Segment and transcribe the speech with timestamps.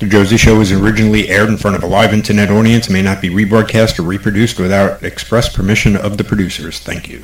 [0.00, 3.02] The Josie Show was originally aired in front of a live internet audience and may
[3.02, 6.80] not be rebroadcast or reproduced without express permission of the producers.
[6.80, 7.22] Thank you.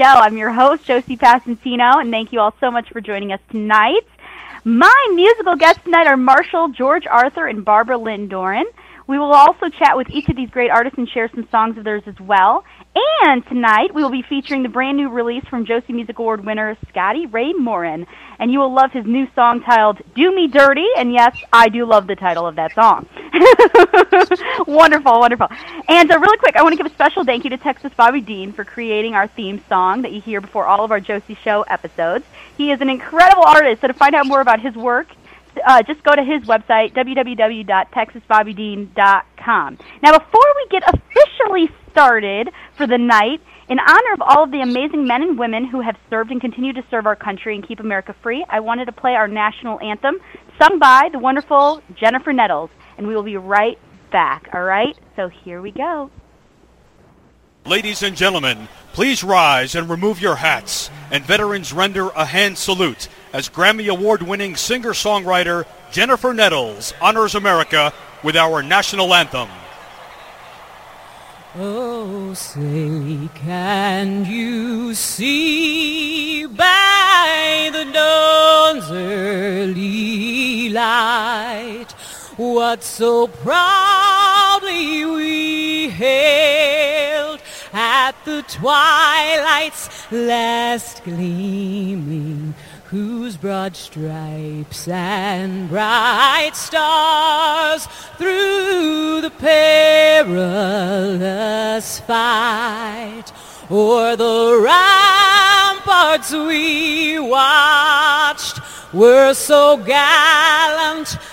[0.00, 0.06] Show.
[0.06, 4.06] I'm your host, Josie Passantino, and thank you all so much for joining us tonight.
[4.64, 8.64] My musical guests tonight are Marshall, George Arthur, and Barbara Lynn Doran.
[9.10, 11.82] We will also chat with each of these great artists and share some songs of
[11.82, 12.64] theirs as well.
[13.22, 16.78] And tonight we will be featuring the brand new release from Josie Music Award winner
[16.88, 18.06] Scotty Ray Morin.
[18.38, 20.86] And you will love his new song titled Do Me Dirty.
[20.96, 23.08] And yes, I do love the title of that song.
[24.68, 25.48] wonderful, wonderful.
[25.88, 28.20] And uh, really quick, I want to give a special thank you to Texas Bobby
[28.20, 31.62] Dean for creating our theme song that you hear before all of our Josie Show
[31.62, 32.24] episodes.
[32.56, 35.08] He is an incredible artist, so to find out more about his work,
[35.66, 39.78] uh, just go to his website, www.texasbobbydean.com.
[40.02, 44.60] Now, before we get officially started for the night, in honor of all of the
[44.60, 47.80] amazing men and women who have served and continue to serve our country and keep
[47.80, 50.18] America free, I wanted to play our national anthem,
[50.60, 52.70] sung by the wonderful Jennifer Nettles.
[52.98, 53.78] And we will be right
[54.10, 54.98] back, all right?
[55.16, 56.10] So here we go.
[57.66, 63.08] Ladies and gentlemen, please rise and remove your hats, and veterans render a hand salute
[63.32, 67.92] as Grammy Award winning singer songwriter Jennifer Nettles honors America
[68.22, 69.48] with our national anthem.
[71.56, 81.90] Oh, say, can you see by the dawn's early light
[82.36, 87.40] what so proudly we hailed
[87.72, 92.54] at the twilight's last gleaming?
[92.90, 97.86] Whose broad stripes and bright stars
[98.18, 100.40] through the perilous
[102.00, 103.30] fight
[103.70, 108.58] o'er the ramparts we watched
[108.92, 111.28] were so gallantly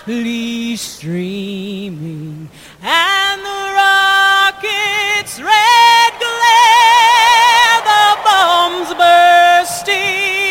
[0.75, 2.47] streaming
[2.83, 10.46] and the rockets red glare the bombs bursting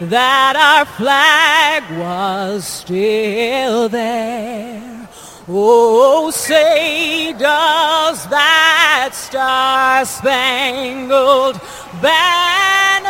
[0.00, 5.08] that our flag was still there.
[5.48, 11.60] Oh, say does that star-spangled
[12.00, 13.08] banner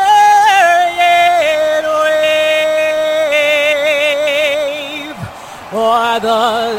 [0.97, 1.85] yet
[5.13, 5.17] wave
[5.75, 6.73] o'er the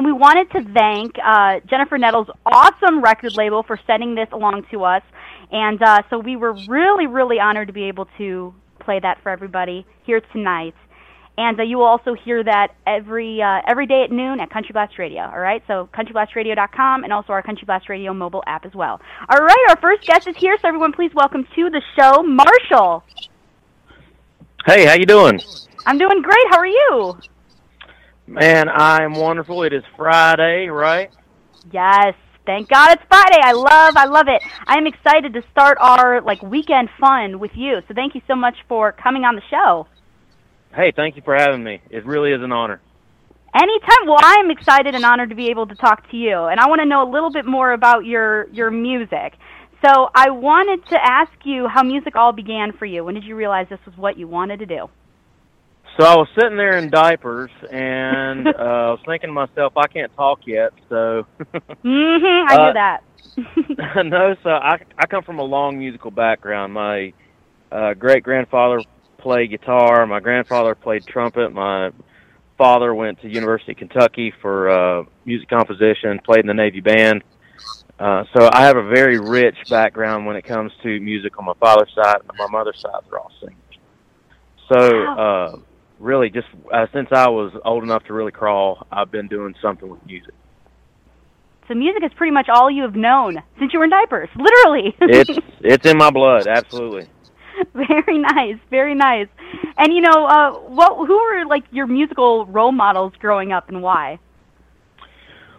[0.00, 4.64] and we wanted to thank uh, Jennifer Nettles' awesome record label for sending this along
[4.70, 5.02] to us.
[5.52, 9.28] And uh, so we were really, really honored to be able to play that for
[9.28, 10.74] everybody here tonight.
[11.36, 14.72] And uh, you will also hear that every uh, every day at noon at Country
[14.72, 15.20] Blast Radio.
[15.20, 19.02] All right, so countryblastradio.com and also our Country Blast Radio mobile app as well.
[19.28, 23.04] All right, our first guest is here, so everyone, please welcome to the show, Marshall.
[24.64, 25.38] Hey, how you doing?
[25.84, 26.46] I'm doing great.
[26.48, 27.18] How are you?
[28.30, 29.64] Man, I'm wonderful.
[29.64, 31.10] It is Friday, right?
[31.72, 32.14] Yes,
[32.46, 33.38] Thank God it's Friday.
[33.42, 34.42] I love, I love it.
[34.66, 37.80] I am excited to start our like weekend fun with you.
[37.86, 39.86] So thank you so much for coming on the show.
[40.74, 41.80] Hey, thank you for having me.
[41.90, 42.80] It really is an honor.
[43.54, 44.06] Anytime.
[44.06, 46.80] Well, I'm excited and honored to be able to talk to you, and I want
[46.80, 49.34] to know a little bit more about your your music.
[49.84, 53.04] So I wanted to ask you how music all began for you.
[53.04, 54.88] When did you realize this was what you wanted to do?
[56.00, 59.86] So I was sitting there in diapers, and uh, I was thinking to myself, I
[59.86, 61.26] can't talk yet, so
[61.84, 62.50] Mm-hmm.
[62.50, 63.02] I Uh, knew that.
[64.06, 64.34] no.
[64.42, 66.72] So I I come from a long musical background.
[66.72, 67.12] My
[67.70, 68.80] uh, great grandfather
[69.18, 70.06] played guitar.
[70.06, 71.52] My grandfather played trumpet.
[71.52, 71.90] My
[72.56, 76.18] father went to University of Kentucky for uh, music composition.
[76.24, 77.22] Played in the Navy band.
[77.98, 81.54] Uh, so I have a very rich background when it comes to music on my
[81.60, 82.16] father's side.
[82.26, 83.56] and my mother's side, they're all singers.
[84.72, 85.56] So uh,
[86.00, 89.88] really, just uh, since I was old enough to really crawl, I've been doing something
[89.88, 90.34] with music.
[91.68, 94.96] So music is pretty much all you have known since you were in diapers, literally.
[95.00, 97.06] It's it's in my blood, absolutely.
[97.74, 99.28] very nice, very nice.
[99.76, 101.06] And you know, uh, what?
[101.06, 104.18] Who were like your musical role models growing up, and why?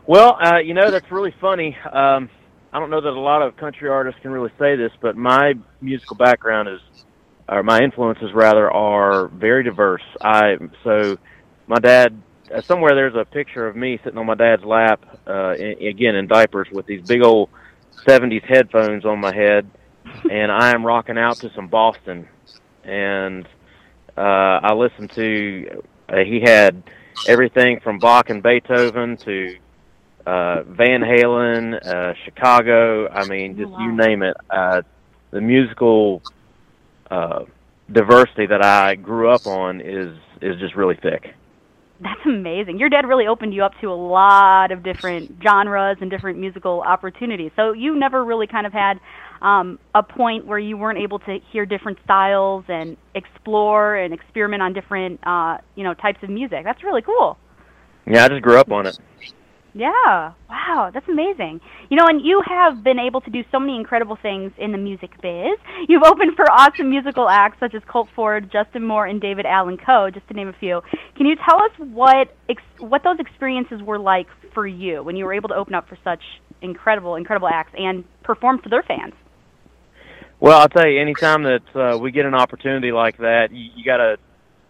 [0.06, 1.78] Well, uh, you know that's really funny.
[1.86, 2.30] Um,
[2.74, 5.54] I don't know that a lot of country artists can really say this, but my
[5.82, 6.80] musical background is,
[7.52, 10.02] or my influences rather, are very diverse.
[10.22, 11.18] I so
[11.68, 12.20] my dad
[12.54, 16.16] uh, somewhere there's a picture of me sitting on my dad's lap, uh, i again
[16.16, 17.50] in diapers with these big old
[18.08, 19.70] '70s headphones on my head,
[20.32, 22.28] and I am rocking out to some Boston,
[22.84, 23.46] and
[24.18, 25.84] uh, I listened to.
[26.08, 26.84] Uh, he had
[27.28, 29.58] everything from Bach and Beethoven to
[30.26, 33.08] uh, Van Halen, uh, Chicago.
[33.10, 34.38] I mean, just you name it.
[34.50, 34.82] Uh,
[35.32, 36.22] the musical
[37.12, 37.46] uh,
[37.92, 41.36] diversity that I grew up on is is just really thick.
[42.00, 42.80] That's amazing.
[42.80, 46.82] Your dad really opened you up to a lot of different genres and different musical
[46.82, 47.52] opportunities.
[47.56, 49.00] So you never really kind of had
[49.44, 54.64] um, a point where you weren't able to hear different styles and explore and experiment
[54.64, 56.64] on different, uh, you know, types of music.
[56.64, 57.38] That's really cool.
[58.08, 58.98] Yeah, I just grew up on it.
[59.74, 60.34] Yeah.
[60.50, 61.62] Wow, that's amazing.
[61.90, 64.78] You know, and you have been able to do so many incredible things in the
[64.78, 65.58] music biz.
[65.88, 69.78] You've opened for awesome musical acts such as Colt Ford, Justin Moore, and David Allen
[69.78, 70.82] Coe, just to name a few.
[71.16, 75.26] Can you tell us what ex- what those experiences were like for you when you
[75.26, 76.22] were able to open up for such
[76.62, 79.14] incredible, incredible acts and perform for their fans?
[80.42, 83.86] Well, I'll tell you, anytime that uh, we get an opportunity like that, you, you
[83.86, 84.18] got to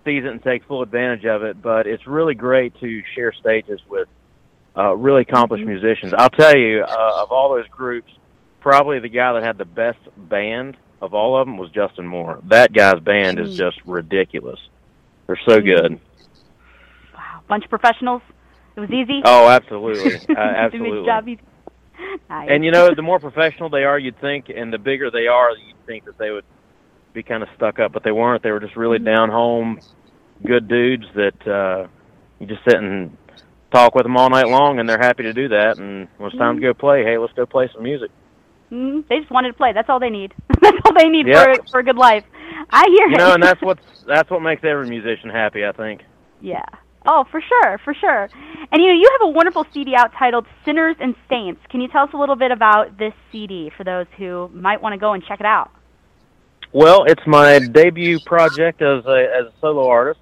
[0.06, 1.62] seize it and take full advantage of it.
[1.62, 4.08] But it's really great to share stages with
[4.78, 6.14] uh, really accomplished musicians.
[6.18, 8.12] I'll tell you, uh, of all those groups,
[8.62, 12.40] probably the guy that had the best band of all of them was Justin Moore.
[12.46, 14.60] That guy's band is just ridiculous.
[15.28, 16.00] They're so good.
[17.14, 18.22] Wow, bunch of professionals.
[18.76, 19.22] It was easy.
[19.26, 21.06] Oh, absolutely, uh, They made the absolutely.
[21.06, 21.28] job.
[22.30, 22.48] Nice.
[22.50, 25.52] And you know, the more professional they are, you'd think, and the bigger they are,
[25.52, 26.46] you'd think that they would
[27.14, 28.42] be kind of stuck up, but they weren't.
[28.42, 29.80] They were just really down home,
[30.44, 31.88] good dudes that uh,
[32.40, 33.16] you just sit and
[33.72, 35.78] talk with them all night long, and they're happy to do that.
[35.78, 38.12] And when it's time to go play, hey, let's go play some music.
[38.72, 39.74] Mm, they just wanted to play.
[39.74, 40.34] That's all they need.
[40.62, 41.58] that's all they need Yep.
[41.58, 42.24] for for a good life.
[42.70, 43.18] I hear You it.
[43.18, 45.66] know, and that's what's that's what makes every musician happy.
[45.66, 46.02] I think.
[46.40, 46.64] Yeah.
[47.06, 48.30] Oh, for sure, for sure.
[48.72, 51.88] And you know, you have a wonderful CD out titled "Sinners and Saints." Can you
[51.90, 55.14] tell us a little bit about this CD for those who might want to go
[55.14, 55.72] and check it out?
[56.72, 60.20] Well, it's my debut project as a as a solo artist.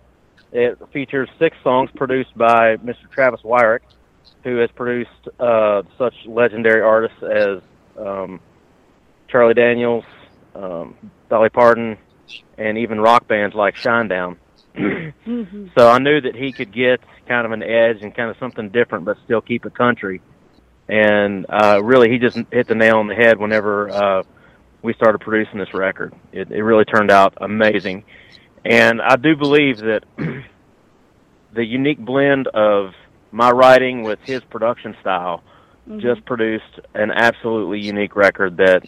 [0.52, 3.10] It features six songs produced by Mr.
[3.12, 3.82] Travis Wyrick,
[4.44, 7.62] who has produced uh, such legendary artists as
[7.98, 8.40] um,
[9.28, 10.06] Charlie Daniels,
[10.56, 10.96] um,
[11.30, 11.98] Dolly Parton,
[12.58, 14.38] and even rock bands like Shinedown.
[15.28, 15.68] Mm-hmm.
[15.78, 18.70] So I knew that he could get kind of an edge and kind of something
[18.70, 20.22] different, but still keep it country.
[20.88, 24.24] And uh, really, he just hit the nail on the head whenever uh,
[24.82, 26.14] we started producing this record.
[26.32, 28.06] It, it really turned out amazing,
[28.66, 30.04] and I do believe that
[31.54, 32.92] the unique blend of
[33.32, 35.44] my writing with his production style
[35.98, 38.84] just produced an absolutely unique record that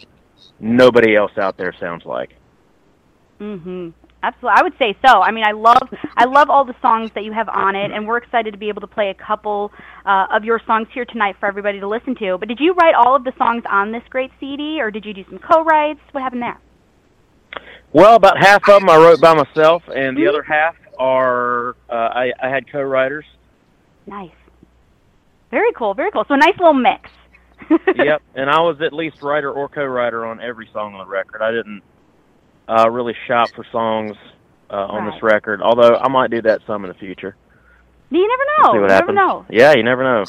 [0.60, 2.30] nobody else out there sounds like.
[3.40, 3.90] Mm-hmm.
[4.24, 5.20] Absolutely, I would say so.
[5.20, 5.82] I mean, I love
[6.16, 8.68] I love all the songs that you have on it, and we're excited to be
[8.68, 9.72] able to play a couple
[10.06, 12.38] uh, of your songs here tonight for everybody to listen to.
[12.38, 15.12] But did you write all of the songs on this great CD, or did you
[15.12, 15.98] do some co-writes?
[16.12, 16.60] What happened there?
[17.92, 21.92] Well, about half of them I wrote by myself, and the other half are uh,
[21.92, 23.24] I, I had co-writers.
[24.06, 24.30] Nice,
[25.50, 26.24] very cool, very cool.
[26.26, 27.10] So a nice little mix.
[27.96, 31.42] yep, and I was at least writer or co-writer on every song on the record.
[31.42, 31.82] I didn't
[32.68, 34.16] uh, really shop for songs
[34.70, 37.36] uh, on this record, although I might do that some in the future.
[38.10, 38.72] You never know.
[38.74, 39.14] See what you happens.
[39.14, 39.46] never know.
[39.50, 40.24] Yeah, you never know.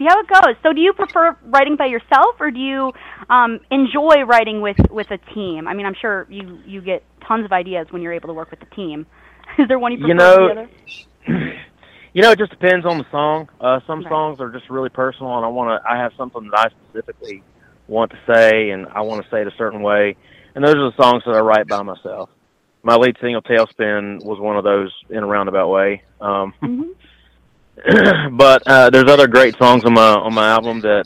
[0.00, 0.56] See how it goes.
[0.62, 2.92] So, do you prefer writing by yourself, or do you
[3.28, 5.68] um, enjoy writing with with a team?
[5.68, 8.50] I mean, I'm sure you you get tons of ideas when you're able to work
[8.50, 9.06] with the team.
[9.58, 10.70] Is there one you prefer You know, the other?
[12.12, 13.48] You know, it just depends on the song.
[13.60, 14.10] Uh, some Right.
[14.10, 15.88] songs are just really personal, and I want to.
[15.88, 17.40] I have something that I specifically
[17.86, 20.16] want to say, and I want to say it a certain way.
[20.56, 22.30] And those are the songs that I write by myself.
[22.82, 26.02] My lead single, "Tailspin," was one of those in a roundabout way.
[26.20, 26.90] Um, Mhm.
[28.32, 31.04] but uh, there's other great songs on my on my album that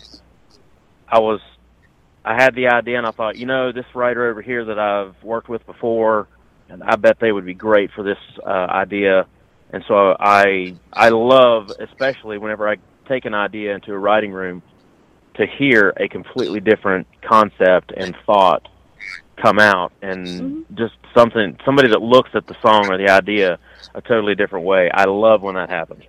[1.09, 1.41] I was.
[2.25, 5.15] I had the idea, and I thought, you know, this writer over here that I've
[5.23, 6.27] worked with before,
[6.71, 9.27] and I bet they would be great for this uh, idea.
[9.73, 12.77] And so I I love, especially whenever I
[13.09, 14.63] take an idea into a writing room,
[15.37, 18.67] to hear a completely different concept and thought
[19.41, 20.77] come out, and Mhm.
[20.77, 23.59] just something somebody that looks at the song or the idea
[23.95, 24.91] a totally different way.
[24.93, 26.05] I love when that happens.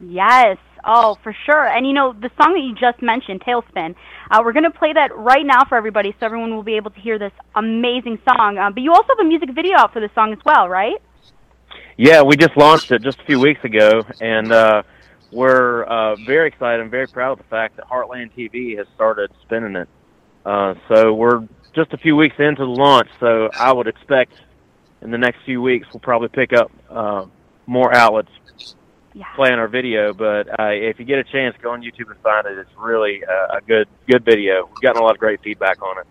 [0.00, 0.58] Yes.
[0.84, 1.66] Oh, for sure.
[1.66, 3.94] And you know, the song that you just mentioned, Tailspin,
[4.30, 6.90] uh, we're going to play that right now for everybody so everyone will be able
[6.90, 8.58] to hear this amazing song.
[8.58, 10.96] Uh, but you also have a music video out for this song as well, right?
[11.96, 14.82] Yeah, we just launched it just a few weeks ago, and uh,
[15.32, 19.32] we're uh, very excited and very proud of the fact that Heartland TV has started
[19.42, 19.88] spinning it.
[20.46, 21.40] Uh, so we're
[21.74, 24.32] just a few weeks into the launch, so I would expect
[25.02, 27.26] in the next few weeks we'll probably pick up uh,
[27.66, 28.30] more outlets
[29.18, 29.26] Yeah.
[29.34, 30.14] playing our video.
[30.14, 32.56] But uh, if you get a chance, go on YouTube and find it.
[32.56, 34.66] It's really uh, a good good video.
[34.66, 36.06] We've gotten a lot of great feedback on it.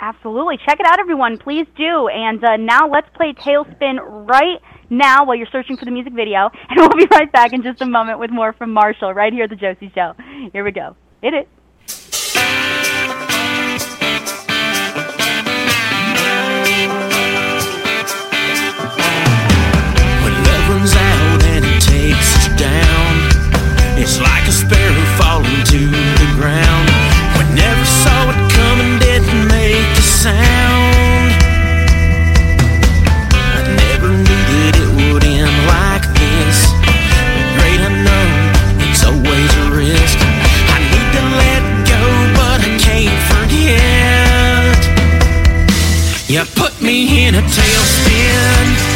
[0.00, 0.58] Absolutely.
[0.66, 1.38] Check it out, everyone.
[1.38, 2.08] Please do.
[2.08, 3.98] And uh, now let's play Tailspin
[4.28, 4.60] right
[4.90, 6.50] now while you're searching for the music video.
[6.70, 9.44] And we'll be right back in just a moment with more from Marshall right here
[9.44, 10.14] at the Josie Show.
[10.52, 10.96] Here we go.
[11.22, 11.48] Hit it.
[24.08, 26.88] It's like a sparrow falling to the ground.
[27.36, 31.28] We never saw it coming, didn't make a sound.
[33.36, 36.58] I never knew that it would end like this.
[37.36, 38.32] The great unknown,
[38.88, 40.18] it's always a risk.
[40.72, 41.62] I need to let
[41.92, 42.00] go,
[42.32, 44.80] but I can't forget.
[46.32, 48.87] You put me in a tailspin.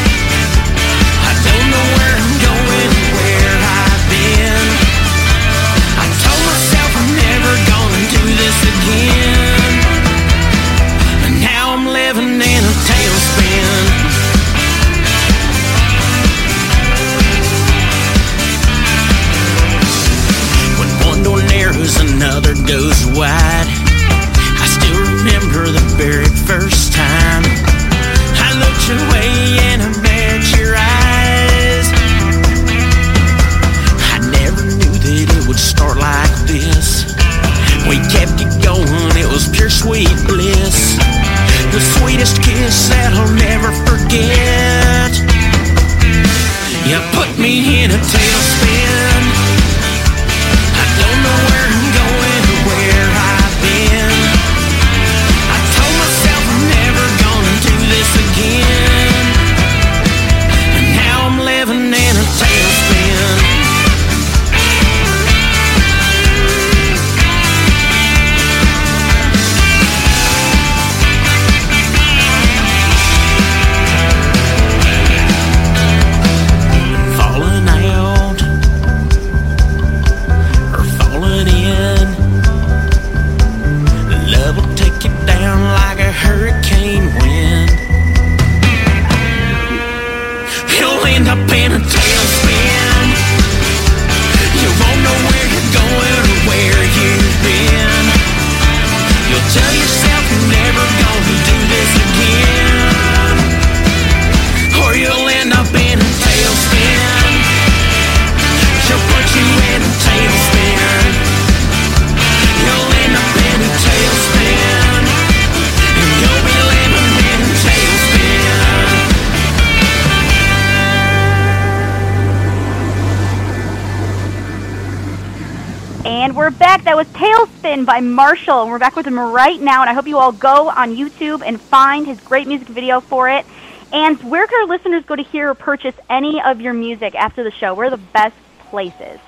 [127.93, 128.63] By Marshall.
[128.63, 129.83] And we're back with him right now.
[129.83, 133.29] And I hope you all go on YouTube and find his great music video for
[133.29, 133.45] it.
[133.93, 137.45] And where can our listeners go to hear or purchase any of your music after
[137.45, 137.75] the show?
[137.75, 138.35] Where are the best
[138.71, 139.21] places?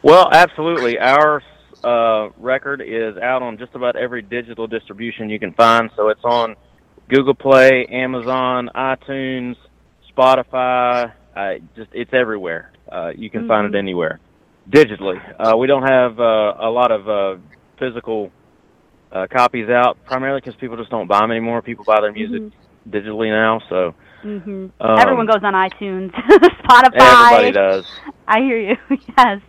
[0.00, 0.98] Well, absolutely.
[0.98, 1.42] Our
[1.84, 5.90] uh, record is out on just about every digital distribution you can find.
[5.94, 6.56] So it's on
[7.10, 9.56] Google Play, Amazon, iTunes,
[10.10, 11.12] Spotify.
[11.36, 12.72] Uh, just it's everywhere.
[12.90, 14.20] Uh, you can find it anywhere.
[14.68, 15.18] Digitally.
[15.38, 17.40] Uh, we don't have uh, a lot of uh,
[17.78, 18.30] physical
[19.10, 21.62] uh, copies out, primarily because people just don't buy them anymore.
[21.62, 22.42] People buy their music
[22.88, 26.12] digitally now, so hmm um, Everyone goes on iTunes,
[26.64, 26.92] Spotify.
[26.94, 27.84] Everybody does.
[28.26, 28.76] I hear you.
[29.18, 29.40] yes,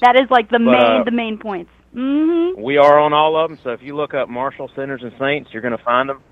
[0.00, 1.70] that is like the But, main uh, the main points.
[1.92, 5.12] hmm We are on all of them, so if you look up Marshall Sinners and
[5.18, 6.22] Saints, you're going to find them.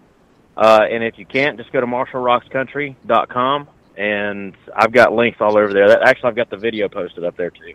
[0.56, 5.72] Uh, and if you can't, just go to marshallrockscountry.com, and I've got links all over
[5.72, 5.88] there.
[5.88, 7.74] That, actually, I've got the video posted up there too.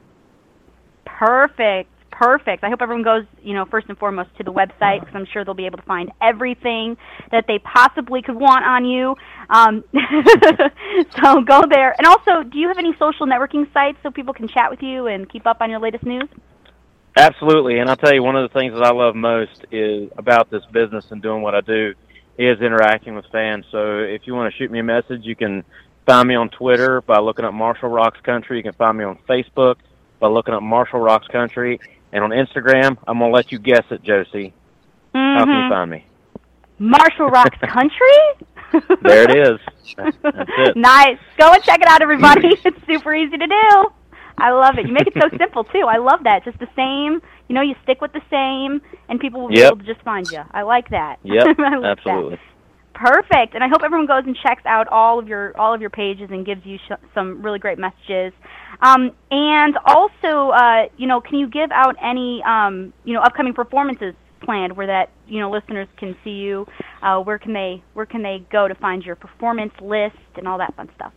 [1.18, 1.90] Perfect.
[2.12, 2.64] Perfect.
[2.64, 5.44] I hope everyone goes, you know, first and foremost to the website because I'm sure
[5.44, 6.96] they'll be able to find everything
[7.32, 9.16] that they possibly could want on you.
[9.50, 9.84] Um,
[11.22, 11.94] so go there.
[11.98, 15.08] And also, do you have any social networking sites so people can chat with you
[15.08, 16.30] and keep up on your latest news?
[17.18, 20.50] Absolutely, and I'll tell you one of the things that I love most is about
[20.50, 21.94] this business and doing what I do
[22.38, 23.66] is interacting with fans.
[23.72, 25.64] So if you want to shoot me a message, you can
[26.06, 28.58] find me on Twitter by looking up Marshall Rocks Country.
[28.58, 29.76] You can find me on Facebook
[30.26, 31.80] by looking up Marshall Rocks Country,
[32.12, 34.54] and on Instagram, I'm gonna let you guess it, Josie.
[35.14, 35.70] How can you Mhm.
[35.70, 36.06] find me?
[36.80, 38.18] Marshall Rocks Country?
[39.04, 39.60] There it is.
[39.96, 40.18] That's
[40.58, 40.76] it.
[40.76, 41.20] Nice.
[41.38, 42.48] Go and check it out, everybody.
[42.66, 43.92] it's super easy to do.
[44.38, 44.88] I love it.
[44.88, 45.86] You make it so simple too.
[45.88, 46.44] I love that.
[46.44, 47.22] Just the same.
[47.48, 50.30] You know, you stick with the same, and people will be able to just find
[50.32, 50.42] you.
[50.52, 51.20] I like that.
[51.24, 52.40] Yep, I like that.
[52.96, 53.56] Perfect.
[53.56, 56.30] And I hope everyone goes and checks out all of your all of your pages
[56.32, 56.80] and gives you
[57.14, 58.32] some really great messages.
[58.82, 63.54] Um, and also, uh, you know, can you give out any um, you know upcoming
[63.54, 66.66] performances planned where that you know listeners can see you?
[67.02, 70.58] Uh, where can they where can they go to find your performance list and all
[70.58, 71.12] that fun stuff?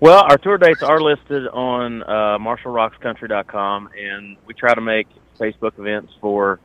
[0.00, 5.08] Well, our tour dates are listed on uh, MarshallRocksCountry.com, and we try to make
[5.40, 6.60] Facebook events for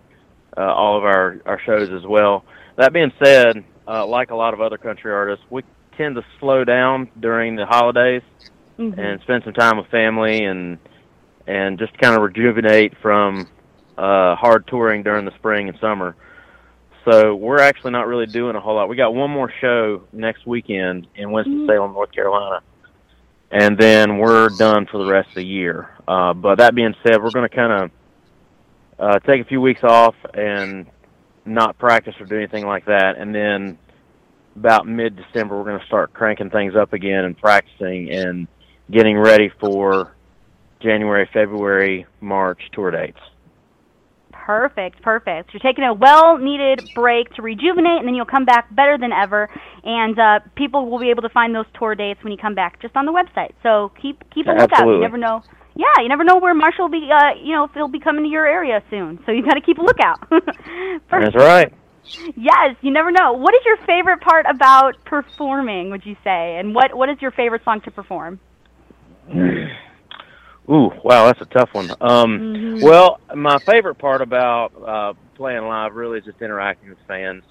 [0.55, 2.45] uh, all of our, our shows as well.
[2.77, 5.63] That being said, uh, like a lot of other country artists, we
[5.97, 8.21] tend to slow down during the holidays
[8.79, 8.97] Mhm.
[8.97, 10.79] and spend some time with family and
[11.45, 13.47] and just kind of rejuvenate from
[13.97, 16.15] uh, hard touring during the spring and summer.
[17.05, 18.87] So we're actually not really doing a whole lot.
[18.87, 22.61] We got one more show next weekend in Winston Salem, North Carolina,
[23.51, 25.89] and then we're done for the rest of the year.
[26.07, 27.91] Uh, but that being said, we're going to kind of
[28.99, 30.85] uh, take a few weeks off and
[31.45, 33.77] not practice or do anything like that, and then
[34.55, 38.47] about mid December we're going to start cranking things up again and practicing and
[38.91, 40.15] getting ready for
[40.81, 43.19] January, February, March tour dates.
[44.31, 45.53] Perfect, perfect.
[45.53, 49.49] You're taking a well-needed break to rejuvenate, and then you'll come back better than ever.
[49.85, 52.81] And uh, people will be able to find those tour dates when you come back,
[52.81, 53.53] just on the website.
[53.63, 54.85] So keep keep a lookout.
[54.85, 55.43] You never know.
[55.75, 57.09] Yeah, you never know where Marshall will be.
[57.11, 59.19] Uh, you know, if he'll be coming to your area soon.
[59.25, 60.29] So you got to keep a lookout.
[61.09, 61.73] That's right.
[62.35, 63.33] Yes, you never know.
[63.33, 65.89] What is your favorite part about performing?
[65.91, 68.39] Would you say, and what what is your favorite song to perform?
[70.69, 71.91] Ooh, wow, that's a tough one.
[71.99, 72.81] Um, Mhm.
[72.83, 77.43] Well, my favorite part about uh, playing live really is just interacting with fans.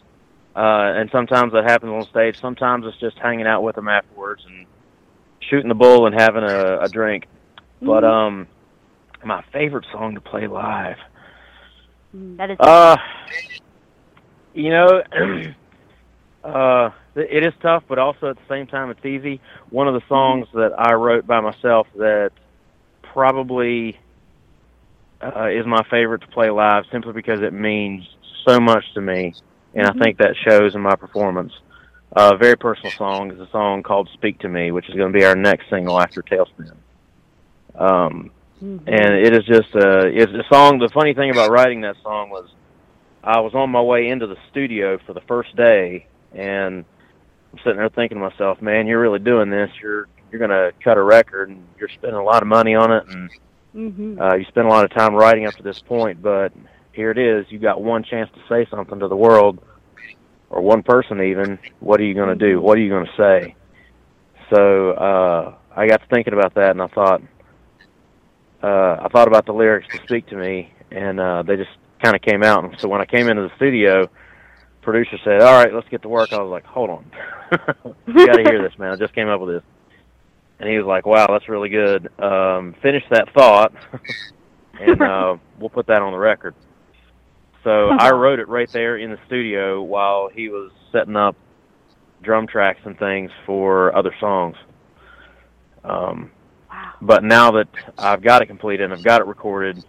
[0.54, 2.38] Uh, and sometimes that happens on stage.
[2.40, 4.66] Sometimes it's just hanging out with them afterwards and
[5.40, 7.26] shooting the bull and having a, a drink.
[7.82, 8.10] But Mhm.
[8.10, 8.46] um,
[9.24, 10.98] my favorite song to play live.
[12.14, 12.58] Mm, That is.
[12.60, 12.96] Uh,
[14.54, 15.02] you know,
[16.44, 19.40] uh, it is tough, but also at the same time, it's easy.
[19.70, 22.30] One of the songs that I wrote by myself that
[23.12, 23.98] probably
[25.20, 28.08] uh, is my favorite to play live, simply because it means
[28.46, 29.34] so much to me,
[29.74, 31.52] and I think that shows in my performance.
[32.14, 35.18] A very personal song is a song called "Speak to Me," which is going to
[35.18, 36.76] be our next single after Tailspin.
[37.74, 38.30] Um,
[38.62, 38.82] Mhm.
[38.86, 40.78] and it is just a it's a song.
[40.78, 42.48] The funny thing about writing that song was
[43.24, 46.84] I was on my way into the studio for the first day, and
[47.52, 49.70] I'm sitting there thinking to myself, "Man, you're really doing this.
[49.82, 52.90] You're you're going to cut a record, and you're spending a lot of money on
[52.90, 53.30] it, and
[53.74, 54.20] Mhm.
[54.20, 56.22] uh, you spend a lot of time writing up to this point.
[56.22, 56.52] But
[56.92, 57.50] here it is.
[57.50, 59.58] You got one chance to say something to the world,
[60.50, 61.58] or one person even.
[61.80, 62.60] What are you going to do?
[62.60, 63.54] What are you going to say?"
[64.50, 67.22] So uh, I got to thinking about that, and I thought,
[68.62, 71.70] uh, I thought about the lyrics to speak to me, and uh, they just
[72.02, 72.64] kind of came out.
[72.64, 74.08] And so when I came into the studio,
[74.82, 77.10] producer said, "All right, let's get to work." I was like, "Hold on,
[78.06, 78.92] you got to hear this, man!
[78.92, 79.62] I just came up with this."
[80.60, 82.08] And he was like, "Wow, that's really good.
[82.20, 83.72] Um, finish that thought,
[84.80, 86.54] and uh, we'll put that on the record."
[87.64, 91.36] So I wrote it right there in the studio while he was setting up
[92.20, 94.56] drum tracks and things for other songs.
[95.84, 96.30] Um.
[97.02, 97.66] But now that
[97.98, 99.84] I've got it completed and I've got it recorded,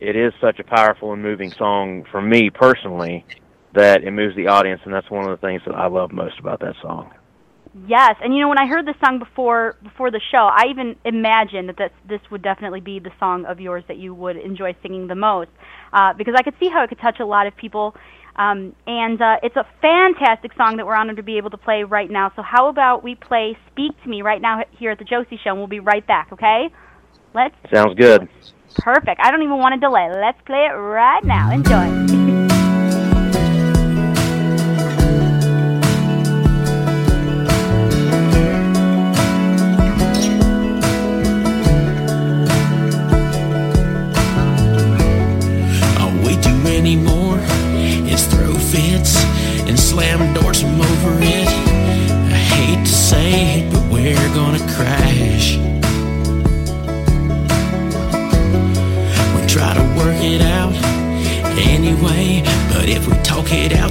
[0.00, 3.24] it is such a powerful and moving song for me personally
[3.72, 6.40] that it moves the audience, and that's one of the things that I love most
[6.40, 7.12] about that song.
[7.86, 10.96] Yes, and you know when I heard this song before before the show, I even
[11.04, 14.74] imagined that this, this would definitely be the song of yours that you would enjoy
[14.82, 15.50] singing the most,
[15.92, 17.94] uh, because I could see how it could touch a lot of people
[18.36, 21.84] um, and uh, it's a fantastic song that we're honored to be able to play
[21.84, 22.32] right now.
[22.36, 25.50] So, how about we play Speak to Me right now here at the Josie Show,
[25.50, 26.70] and we'll be right back, okay?
[27.34, 27.54] Let's.
[27.72, 28.28] Sounds good.
[28.76, 29.20] Perfect.
[29.22, 30.08] I don't even want to delay.
[30.10, 31.52] Let's play it right now.
[31.52, 32.19] Enjoy.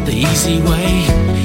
[0.10, 1.39] the easy way.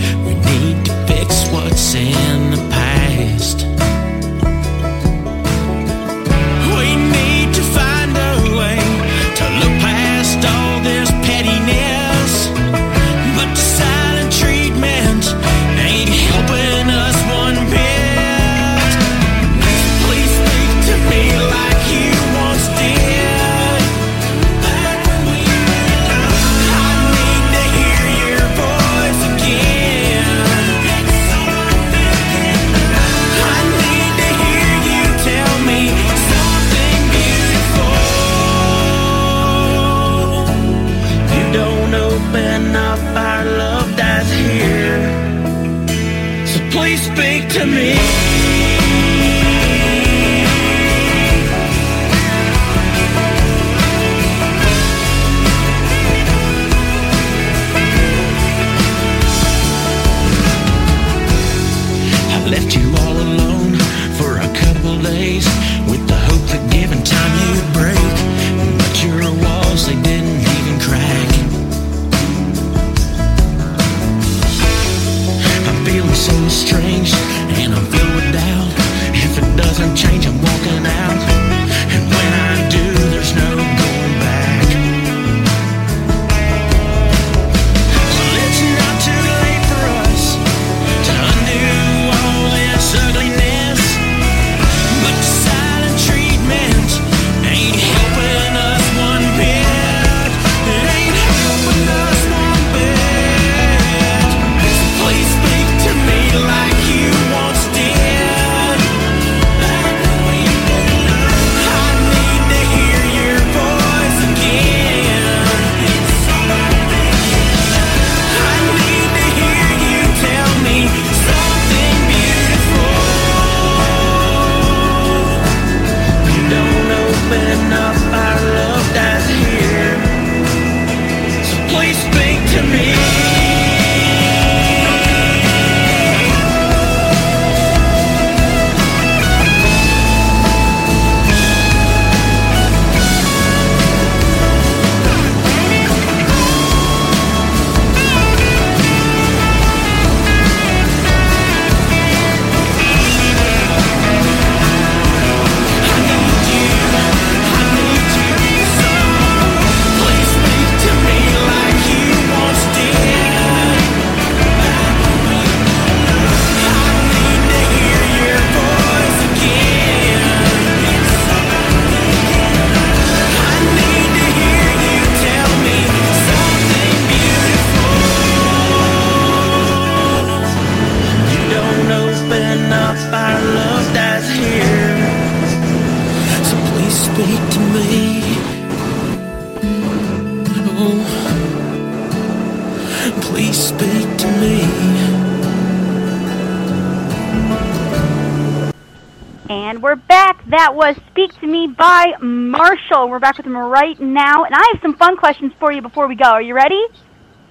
[203.75, 204.45] right now.
[204.45, 206.27] And I have some fun questions for you before we go.
[206.27, 206.83] Are you ready?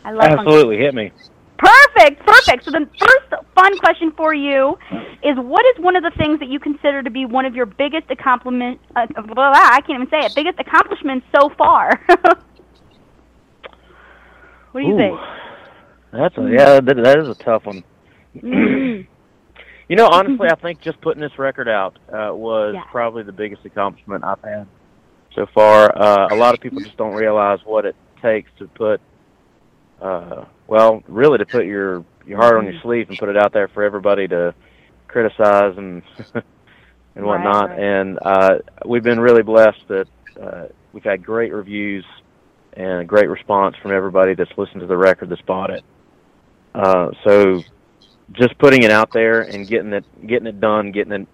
[0.05, 0.77] I love Absolutely.
[0.77, 1.11] Hit me.
[1.57, 2.65] Perfect, perfect.
[2.65, 4.77] So the first fun question for you
[5.23, 7.65] is what is one of the things that you consider to be one of your
[7.65, 10.35] biggest accomplishment uh, blah, blah, blah, I can't even say it.
[10.35, 12.01] Biggest accomplishments so far.
[14.71, 15.19] what do you Ooh, think?
[16.11, 17.83] That's a, yeah, that, that is a tough one.
[18.35, 19.01] Mm-hmm.
[19.89, 22.83] You know, honestly, I think just putting this record out uh, was yeah.
[22.89, 24.65] probably the biggest accomplishment I've had
[25.35, 25.95] so far.
[25.97, 29.01] Uh, a lot of people just don't realize what it takes to put,
[30.01, 33.51] uh, well, really to put your your heart on your sleeve and put it out
[33.51, 34.55] there for everybody to
[35.07, 36.01] criticize and
[37.15, 37.69] and whatnot.
[37.69, 37.79] Right, right.
[37.79, 40.07] And uh, we've been really blessed that
[40.41, 42.05] uh, we've had great reviews
[42.73, 45.83] and a great response from everybody that's listened to the record that's bought it.
[46.73, 47.61] Uh, so
[48.31, 51.27] just putting it out there and getting it getting it done, getting it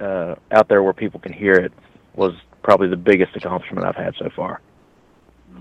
[0.00, 1.72] uh, out there where people can hear it
[2.14, 4.60] was probably the biggest accomplishment I've had so far.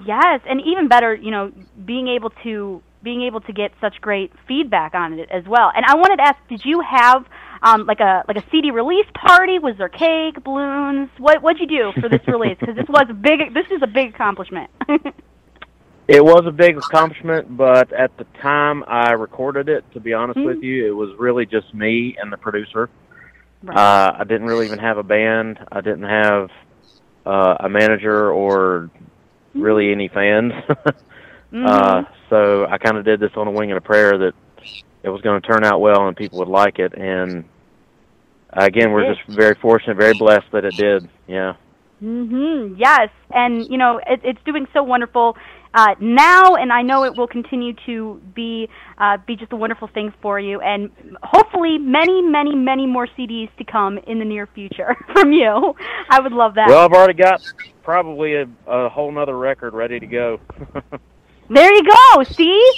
[0.06, 1.52] Yes, and even better, you know,
[1.86, 5.72] being able to being able to get such great feedback on it as well.
[5.76, 7.26] And I wanted to ask, did you have
[7.64, 9.60] um, like a like a CD release party?
[9.60, 11.10] Was there cake, balloons?
[11.18, 12.58] What what'd you do for this release?
[12.60, 14.70] Because this was a big this is a big accomplishment.
[16.08, 20.42] It was a big accomplishment, but at the time I recorded it, to be honest
[20.42, 22.90] with you, it was really just me and the producer.
[23.64, 23.78] Right.
[23.78, 25.60] Uh, I didn't really even have a band.
[25.72, 26.50] I didn't have
[27.26, 28.90] uh, a manager or
[29.54, 30.54] really any fans.
[31.52, 31.68] Mhm.
[31.68, 34.34] uh, so I kind of did this on a wing and a prayer that
[35.04, 36.94] it was going to turn out well and people would like it.
[36.94, 37.44] And
[38.54, 41.10] again, we're just very fortunate, very blessed that it did.
[41.28, 41.56] Yeah.
[42.02, 42.76] Mhm.
[42.78, 45.36] Yes, and you know it, it's doing so wonderful
[45.74, 49.88] uh, now, and I know it will continue to be uh, be just a wonderful
[49.88, 50.92] thing for you, and
[51.24, 55.76] hopefully many, many, many more CDs to come in the near future from you.
[56.10, 56.68] I would love that.
[56.68, 57.42] Well, I've already got
[57.84, 60.40] probably a, a whole nother record ready to go.
[61.54, 62.24] There you go.
[62.24, 62.72] See,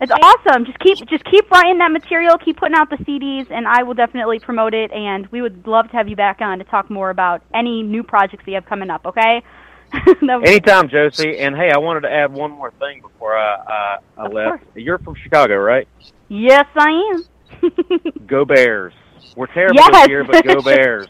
[0.00, 0.64] it's awesome.
[0.64, 3.94] Just keep just keep writing that material, keep putting out the CDs, and I will
[3.94, 4.92] definitely promote it.
[4.92, 8.04] And we would love to have you back on to talk more about any new
[8.04, 9.04] projects that you have coming up.
[9.04, 9.42] Okay.
[10.44, 11.38] Anytime, Josie.
[11.38, 14.64] And hey, I wanted to add one more thing before I I, I left.
[14.74, 15.86] You're from Chicago, right?
[16.28, 16.90] yes, I
[17.62, 17.68] am.
[18.26, 18.92] Go Bears.
[19.36, 19.90] We're terrible Yes.
[19.92, 21.06] this year, but go Bears.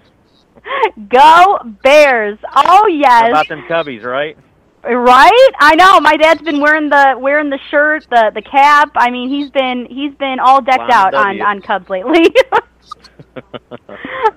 [1.09, 2.39] Go Bears!
[2.45, 4.37] Oh How yes, about them Cubbies, right?
[4.85, 5.51] right?
[5.59, 6.01] I know.
[6.01, 8.91] My dad's been wearing the wearing the shirt, the the cap.
[8.95, 12.35] I mean, he's been he's been all decked out on on Cubs lately.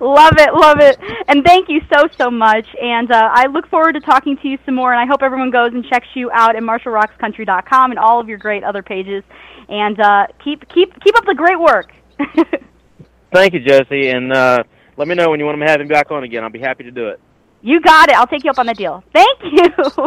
[0.00, 2.66] Love it, love it, and thank you so so much.
[2.80, 4.92] And uh, I look forward to talking to you some more.
[4.92, 8.38] And I hope everyone goes and checks you out at MarshallRocksCountry.com and all of your
[8.38, 9.24] great other pages.
[9.68, 11.92] And uh, keep keep keep up the great work.
[13.32, 14.62] Thank you, Josie, and uh,
[14.96, 16.44] let me know when you want to have him back on again.
[16.44, 17.20] I'll be happy to do it.
[17.62, 18.16] You got it.
[18.16, 19.02] I'll take you up on the deal.
[19.12, 19.64] Thank you.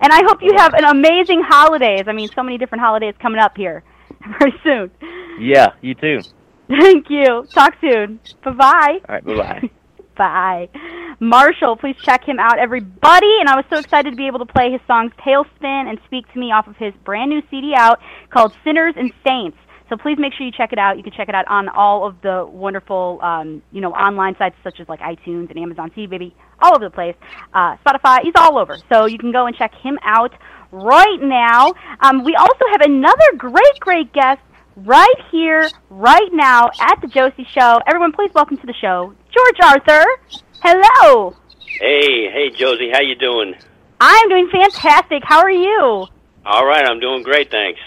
[0.00, 2.04] and I hope you have an amazing holidays.
[2.06, 3.82] I mean, so many different holidays coming up here
[4.38, 4.90] very soon.
[5.40, 6.20] Yeah, you too.
[6.68, 7.46] Thank you.
[7.54, 8.20] Talk soon.
[8.44, 8.98] Bye-bye.
[9.08, 9.70] All right, bye bye.
[10.18, 10.68] Bye.
[11.20, 13.38] Marshall, please check him out, everybody.
[13.38, 16.30] And I was so excited to be able to play his songs Tailspin and Speak
[16.32, 18.00] to Me off of his brand new CD out
[18.30, 19.56] called Sinners and Saints.
[19.88, 20.96] So please make sure you check it out.
[20.96, 24.56] You can check it out on all of the wonderful, um, you know, online sites
[24.62, 27.14] such as like iTunes and Amazon TV, baby, all over the place.
[27.54, 28.76] Uh, Spotify, he's all over.
[28.92, 30.32] So you can go and check him out
[30.72, 31.72] right now.
[32.00, 34.40] Um, we also have another great, great guest
[34.84, 37.80] right here, right now at the Josie Show.
[37.86, 40.04] Everyone, please welcome to the show, George Arthur.
[40.62, 41.34] Hello.
[41.80, 43.54] Hey, hey, Josie, how you doing?
[44.00, 45.22] I'm doing fantastic.
[45.24, 46.06] How are you?
[46.44, 47.80] All right, I'm doing great, thanks.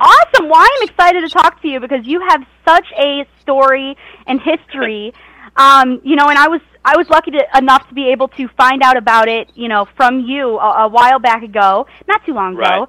[0.00, 0.48] Awesome.
[0.48, 5.12] Well, I'm excited to talk to you because you have such a story and history.
[5.56, 8.46] Um, you know, and I was I was lucky to, enough to be able to
[8.56, 12.32] find out about it, you know, from you a, a while back ago, not too
[12.32, 12.86] long ago.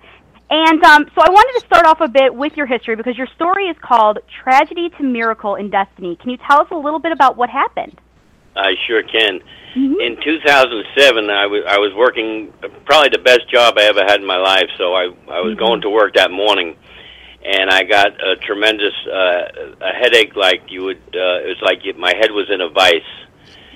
[0.51, 3.27] And um, so I wanted to start off a bit with your history because your
[3.35, 6.15] story is called Tragedy to Miracle in Destiny.
[6.15, 7.99] Can you tell us a little bit about what happened?
[8.55, 9.41] I sure can.
[9.75, 10.01] Mhm.
[10.01, 14.19] In 2007, I was I was working uh, probably the best job I ever had
[14.19, 14.67] in my life.
[14.77, 16.75] So I I was going to work that morning,
[17.45, 19.43] and I got a tremendous uh,
[19.81, 21.01] a headache, like you would.
[21.13, 23.11] Uh, it was like my head was in a vice,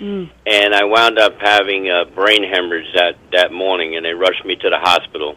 [0.01, 0.27] Mm.
[0.47, 4.55] and I wound up having a brain hemorrhage that that morning, and they rushed me
[4.55, 5.35] to the hospital.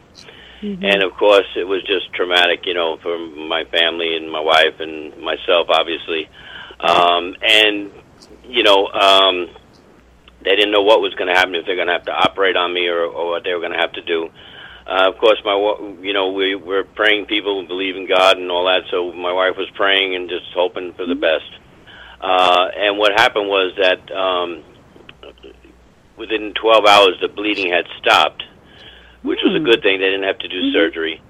[0.62, 4.81] And of course, it was just traumatic, you know, for my family and my wife
[4.81, 6.29] and myself, obviously.
[6.81, 7.90] Um, and
[8.45, 9.49] you know, um,
[10.42, 12.57] they didn't know what was going to happen if they're going to have to operate
[12.57, 14.31] on me or, or what they were going to have to do.
[14.87, 15.55] Uh, of course, my
[16.01, 18.83] you know we we're praying people who believe in God and all that.
[18.90, 21.51] So my wife was praying and just hoping for the best.
[22.21, 24.62] Uh, and what happened was that um,
[26.16, 28.45] within 12 hours the bleeding had stopped,
[29.26, 29.98] which was a good thing.
[30.00, 31.20] They didn't have to do surgery.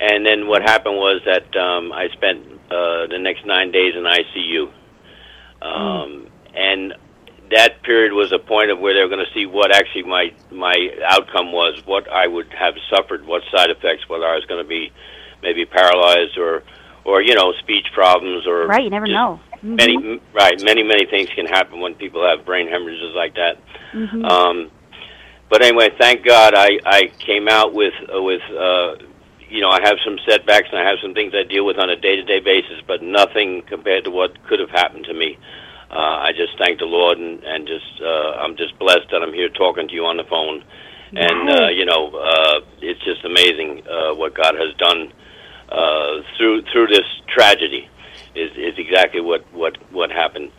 [0.00, 4.04] And then what happened was that um, I spent uh, the next nine days in
[4.04, 4.70] ICU,
[5.62, 6.94] um, and
[7.50, 10.30] that period was a point of where they were going to see what actually my
[10.52, 10.74] my
[11.06, 14.68] outcome was, what I would have suffered, what side effects, whether I was going to
[14.68, 14.92] be
[15.42, 16.62] maybe paralyzed or
[17.04, 19.40] or you know speech problems or Right, you never know.
[19.64, 19.76] Mhm.
[19.76, 23.56] Many m- right, many many things can happen when people have brain hemorrhages like that.
[23.92, 24.24] Mhm.
[24.30, 24.70] Um,
[25.50, 28.94] but anyway, thank God I I came out with uh, with uh,
[29.50, 31.90] you know, I have some setbacks and I have some things I deal with on
[31.90, 35.38] a day-to-day basis, but nothing compared to what could have happened to me.
[35.90, 39.32] Uh, I just thank the Lord and, and just uh, I'm just blessed that I'm
[39.32, 40.62] here talking to you on the phone,
[41.12, 45.12] and uh, you know, uh, it's just amazing uh, what God has done
[45.70, 47.88] uh, through through this tragedy.
[48.34, 50.52] Is is exactly what what what happened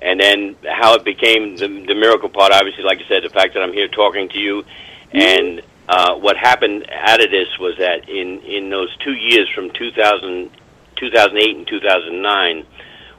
[0.00, 2.52] and then how it became the, the miracle part.
[2.52, 4.64] Obviously, like I said, the fact that I'm here talking to you,
[5.12, 9.70] and uh, what happened out of this was that in in those two years from
[9.70, 10.50] 2000,
[10.96, 12.66] 2008 and 2009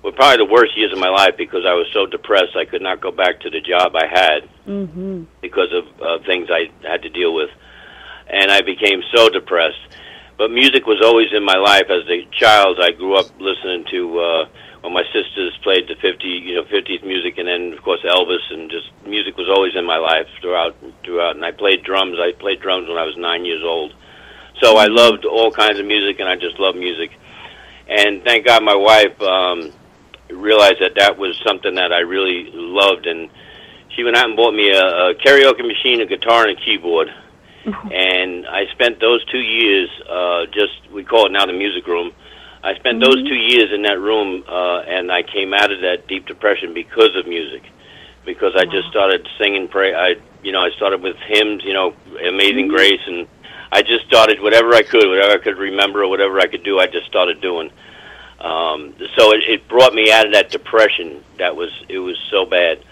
[0.03, 2.81] were probably the worst years of my life because I was so depressed I could
[2.81, 5.23] not go back to the job I had Mm-hmm.
[5.41, 7.49] because of uh, things I had to deal with,
[8.27, 9.79] and I became so depressed.
[10.37, 12.79] But music was always in my life as a child.
[12.79, 14.45] I grew up listening to uh,
[14.81, 18.41] when my sisters played the 50, you know, 50s music, and then of course Elvis,
[18.49, 21.35] and just music was always in my life throughout, throughout.
[21.35, 22.17] And I played drums.
[22.19, 23.93] I played drums when I was nine years old,
[24.61, 27.11] so I loved all kinds of music, and I just love music.
[27.87, 29.71] And thank God my wife um,
[30.29, 33.29] realized that that was something that I really loved, and
[33.95, 37.07] she went out and bought me a, a karaoke machine, a guitar, and a keyboard.
[37.91, 42.11] And I spent those two years, uh, just we call it now the music room.
[42.63, 46.07] I spent those two years in that room, uh, and I came out of that
[46.07, 47.63] deep depression because of music,
[48.25, 49.67] because I just started singing.
[49.67, 51.95] Pray, I you know I started with hymns, you know,
[52.27, 53.27] Amazing Grace, and
[53.71, 56.79] I just started whatever I could, whatever I could remember, or whatever I could do.
[56.79, 57.71] I just started doing.
[58.39, 61.23] Um, so it, it brought me out of that depression.
[61.37, 62.83] That was it was so bad.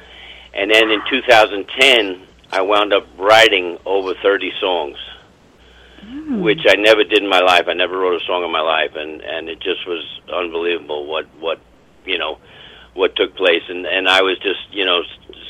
[0.54, 4.98] And then in 2010, I wound up writing over 30 songs,
[6.42, 7.66] which I never did in my life.
[7.68, 11.26] I never wrote a song in my life, and and it just was unbelievable what
[11.40, 11.60] what
[12.06, 12.40] you know
[12.94, 13.64] what took place.
[13.70, 15.02] And and I was just you know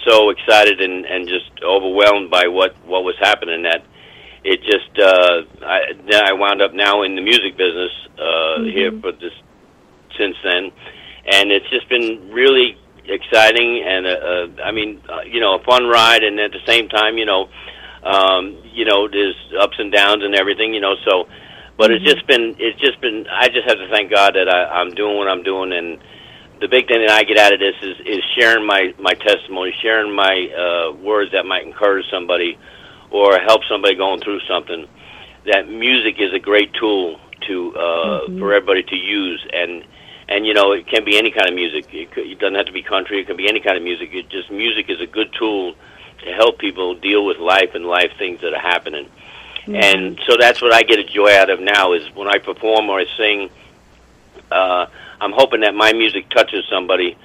[0.06, 3.84] so excited and and just overwhelmed by what what was happening that
[4.44, 8.92] it just uh, I then I wound up now in the music business uh, here
[9.00, 9.34] for this
[10.18, 10.72] since then,
[11.32, 15.64] and it's just been really exciting and uh, uh, I mean uh, you know a
[15.64, 17.50] fun ride, and at the same time you know
[18.04, 21.28] um, you know there's ups and downs and everything you know so.
[21.78, 23.26] But it's just been, it's just been.
[23.32, 25.98] I just have to thank God that I, I'm doing what I'm doing, and
[26.60, 29.74] the big thing that I get out of this is is sharing my my testimony,
[29.82, 32.58] sharing my uh, words that might encourage somebody
[33.12, 34.88] or help somebody going through something.
[35.46, 39.86] That music is a great tool to uh, for everybody to use, and
[40.28, 41.88] and you know it can be any kind of music.
[41.94, 43.22] It, could, it doesn't have to be country.
[43.22, 44.10] It can be any kind of music.
[44.12, 45.76] It just music is a good tool
[46.24, 49.10] to help people deal with life and life things that are happening.
[49.68, 52.90] And so that's what I get a joy out of now is when I perform
[52.90, 53.50] or I sing.
[54.52, 54.88] Uh,
[55.22, 57.18] I'm hoping that my music touches somebody,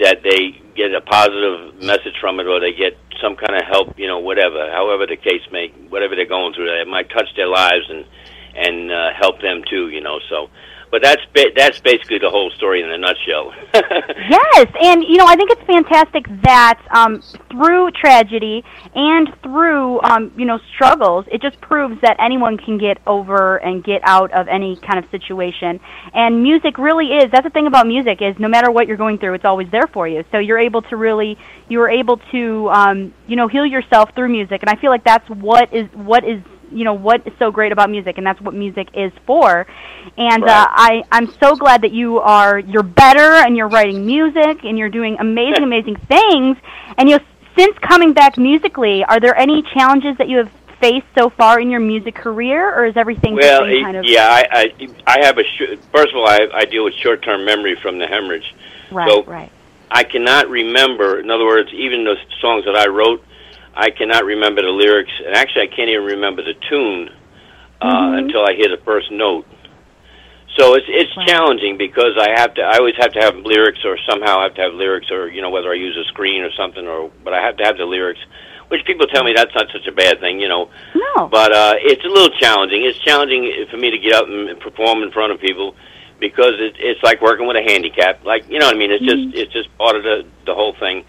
[0.00, 3.98] that they get a positive message from it, or they get some kind of help.
[3.98, 7.48] You know, whatever, however the case may, whatever they're going through, it might touch their
[7.48, 8.04] lives and
[8.56, 9.88] and uh, help them too.
[9.88, 10.50] You know, so.
[10.94, 13.52] But that's ba- that's basically the whole story in a nutshell.
[14.30, 20.32] Yes, and you know I think it's fantastic that um, through tragedy and through um,
[20.36, 24.46] you know struggles, it just proves that anyone can get over and get out of
[24.46, 25.80] any kind of situation.
[26.14, 27.30] And music really is.
[27.32, 29.88] That's the thing about music is no matter what you're going through, it's always there
[29.88, 30.24] for you.
[30.30, 31.36] So you're able to really
[31.68, 35.28] you're able to um, you know heal yourself through music, and I feel like that's
[35.28, 36.40] what is what is
[36.74, 39.66] you know what is so great about music and that's what music is for
[40.18, 44.64] and uh, i i'm so glad that you are you're better and you're writing music
[44.64, 46.56] and you're doing amazing amazing things
[46.98, 47.24] and you know
[47.56, 51.70] since coming back musically are there any challenges that you have faced so far in
[51.70, 55.38] your music career or is everything well, it- kind of yeah, I, I I have
[55.38, 58.54] a sh- first of all, I, I deal with short-term memory from the hemorrhage.
[58.90, 59.50] right so- right
[59.90, 61.20] I cannot remember.
[61.20, 63.22] In other words, even the songs that I wrote,
[63.76, 67.10] I cannot remember the lyrics, and actually, I can't even remember the tune
[67.80, 68.18] uh, Mhm.
[68.18, 69.44] until I hear the first note.
[70.56, 71.28] So it's it's Right.
[71.28, 72.62] challenging because I have to.
[72.62, 75.42] I always have to have lyrics, or somehow I have to have lyrics, or you
[75.42, 77.84] know, whether I use a screen or something, or but I have to have the
[77.84, 78.20] lyrics.
[78.68, 80.70] Which people tell me that's not such a bad thing, you know.
[80.94, 82.84] no But uh, it's a little challenging.
[82.84, 85.74] It's challenging for me to get up and perform in front of people
[86.18, 88.24] because it, it's like working with a handicap.
[88.24, 88.92] Like you know what I mean?
[88.92, 91.04] It's just it's just part of the the whole thing.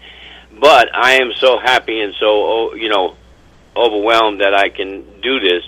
[0.58, 3.16] But I am so happy and so oh, you know
[3.76, 5.64] overwhelmed that I can do this.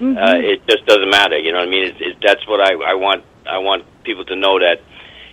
[0.00, 0.16] Mhm.
[0.16, 1.38] Uh, it just doesn't matter.
[1.38, 1.84] You know what I mean?
[1.84, 3.24] It, it, that's what I, I want.
[3.46, 4.80] I want people to know that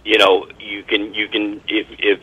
[0.04, 2.20] you know you can you can if if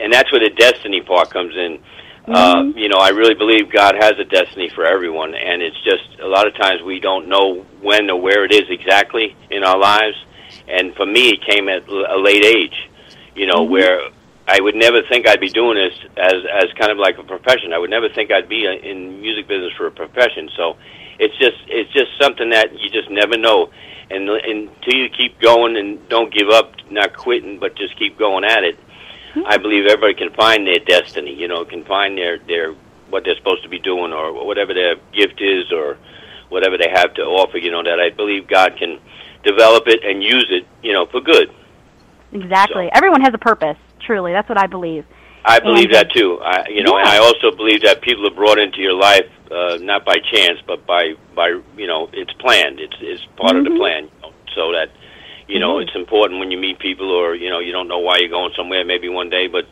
[0.00, 1.80] and that's where the destiny part comes in.
[2.26, 6.20] Uh, you know, I really believe God has a destiny for everyone, and it's just
[6.20, 9.78] a lot of times we don't know when or where it is exactly in our
[9.78, 10.16] lives.
[10.68, 12.90] And for me, it came at a late age.
[13.34, 14.10] You know, where
[14.48, 17.74] I would never think I'd be doing this as as kind of like a profession.
[17.74, 20.48] I would never think I'd be in music business for a profession.
[20.56, 20.78] So
[21.18, 23.70] it's just it's just something that you just never know.
[24.10, 28.44] And until you keep going and don't give up, not quitting, but just keep going
[28.44, 28.78] at it,
[29.34, 29.42] hmm.
[29.44, 31.34] I believe everybody can find their destiny.
[31.34, 32.72] You know, can find their their
[33.10, 35.98] what they're supposed to be doing or whatever their gift is or
[36.48, 37.58] whatever they have to offer.
[37.58, 38.98] You know, that I believe God can
[39.44, 40.66] develop it and use it.
[40.82, 41.52] You know, for good.
[42.32, 42.88] Exactly.
[42.94, 43.76] Everyone has a purpose.
[44.06, 45.04] Truly, that's what I believe.
[45.44, 46.40] I believe And- that too.
[46.42, 49.78] I, you know, and I also believe that people are brought into your life uh,
[49.80, 52.80] not by chance, but by by you know, it's planned.
[52.80, 53.78] It's it's part of the Mhm.
[53.78, 54.02] plan.
[54.04, 54.90] You know, so that
[55.46, 55.82] you know, Mhm.
[55.84, 58.52] it's important when you meet people, or you know, you don't know why you're going
[58.54, 59.64] somewhere, maybe one day, but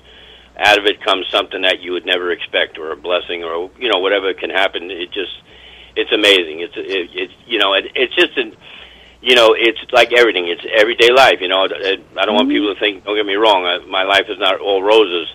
[0.58, 3.90] out of it comes something that you would never expect, or a blessing, or you
[3.90, 4.90] know, whatever can happen.
[4.90, 5.32] It just
[5.94, 6.60] it's amazing.
[6.60, 8.56] It's it, it's you know, it, it's just an
[9.22, 10.48] you know, it's like everything.
[10.48, 11.40] It's everyday life.
[11.40, 12.48] You know, I don't want mm-hmm.
[12.48, 13.04] people to think.
[13.04, 13.64] Don't get me wrong.
[13.64, 15.32] I, my life is not all roses.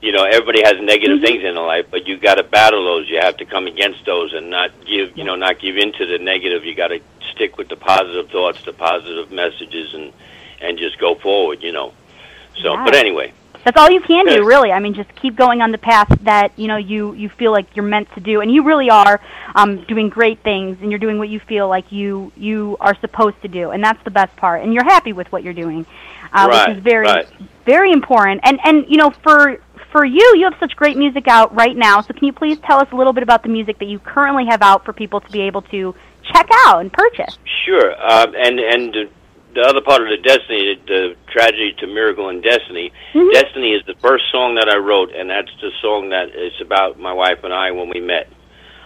[0.00, 1.24] You know, everybody has negative mm-hmm.
[1.24, 3.08] things in their life, but you got to battle those.
[3.08, 5.16] You have to come against those and not give.
[5.16, 6.64] You know, not give in to the negative.
[6.64, 7.00] You got to
[7.32, 10.12] stick with the positive thoughts, the positive messages, and
[10.60, 11.62] and just go forward.
[11.62, 11.92] You know.
[12.62, 12.84] So, Yeah.
[12.84, 13.32] but anyway,
[13.64, 14.72] That's all you can do, really.
[14.72, 17.74] I mean, just keep going on the path that you know you you feel like
[17.74, 19.20] you're meant to do, and you really are
[19.54, 23.40] um, doing great things, and you're doing what you feel like you you are supposed
[23.42, 24.62] to do, and that's the best part.
[24.62, 25.86] And you're happy with what you're doing,
[26.32, 27.26] uh, Right, which is very right.
[27.64, 28.42] very important.
[28.44, 29.58] And and you know for
[29.90, 32.00] for you, you have such great music out right now.
[32.00, 34.44] So can you please tell us a little bit about the music that you currently
[34.46, 35.94] have out for people to be able to
[36.32, 37.38] check out and purchase?
[37.64, 39.08] Sure, uh, and and
[39.54, 42.92] the, the other part of the destiny, the tragedy to miracle and destiny.
[43.12, 43.32] Mhm.
[43.32, 46.98] Destiny is the first song that I wrote, and that's the song that is about
[46.98, 48.28] my wife and I when we met.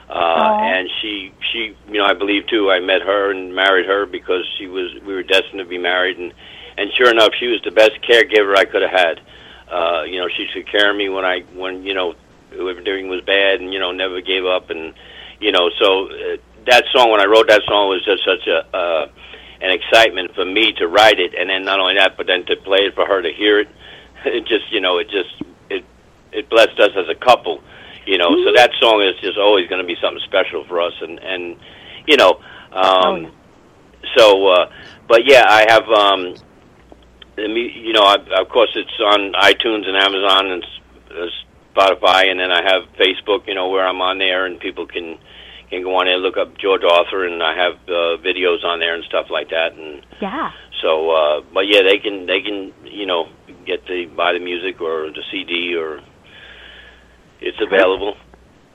[0.08, 2.70] Uh, and she, she, you know, I believe too.
[2.70, 6.18] I met her and married her because she was, we were destined to be married,
[6.18, 6.32] and
[6.78, 9.20] and sure enough, she was the best caregiver I could have had.
[9.68, 12.14] Uh, you know, she took care of me when I, when you know,
[12.52, 14.94] everything was bad, and you know, never gave up, and
[15.40, 16.36] you know, so uh,
[16.70, 19.08] that song when I wrote that song was just such a uh,
[19.61, 22.56] an excitement for me to write it, and then not only that, but then to
[22.56, 23.68] play it for her to hear it.
[24.24, 25.30] It just, you know, it just
[25.70, 25.84] it
[26.32, 27.62] it blessed us as a couple,
[28.04, 28.30] you know.
[28.44, 31.56] So that song is just always going to be something special for us, and and
[32.09, 32.40] you know,
[32.72, 33.30] um, yeah.
[34.16, 34.72] so uh,
[35.06, 36.34] but yeah, I have um,
[37.38, 40.64] you know, I, of course, it's on iTunes and Amazon and
[41.11, 41.26] uh,
[41.74, 45.18] Spotify, and then I have Facebook, you know, where I'm on there, and people can
[45.70, 48.94] can go on there, look up George Arthur, and I have uh, videos on there
[48.94, 50.50] and stuff like that, and Yeah.
[50.82, 53.28] so, uh, but yeah, they can they can you know
[53.66, 56.00] get the buy the music or the CD or
[57.40, 58.16] it's available.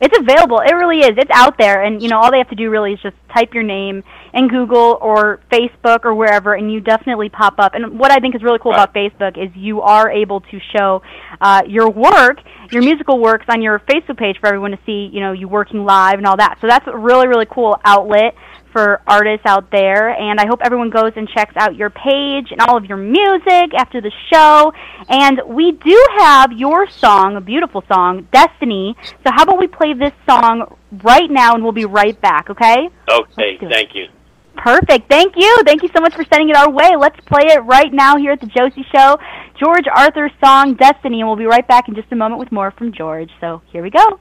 [0.02, 0.60] It's available.
[0.60, 1.12] It really is.
[1.18, 3.54] It's out there, and you know all they have to do really is just type
[3.54, 4.04] your name
[4.34, 7.74] in Google or Facebook or wherever, and you definitely pop up.
[7.76, 8.84] And what I think is really cool Right.
[8.90, 11.02] about Facebook is you are able to show
[11.40, 12.38] uh, your work,
[12.72, 15.10] your musical works, on your Facebook page for everyone to see.
[15.14, 16.58] You know, you working live and all that.
[16.62, 18.34] So that's a really really cool outlet
[18.72, 20.10] for artists out there.
[20.10, 23.72] And I hope everyone goes and checks out your page and all of your music
[23.78, 24.74] after the show.
[25.10, 28.96] And we do have your song, a beautiful song, Destiny.
[29.24, 32.90] So how about we play this song right now and we'll be right back, okay?
[33.12, 33.72] Okay, Let's do it.
[33.72, 34.08] thank you.
[34.56, 35.10] Perfect.
[35.10, 35.64] Thank you.
[35.66, 36.96] Thank you so much for sending it our way.
[36.98, 39.18] Let's play it right now here at the Josie Show.
[39.60, 42.72] George Arthur's song Destiny, and we'll be right back in just a moment with more
[42.72, 43.30] from George.
[43.42, 44.20] So here we go.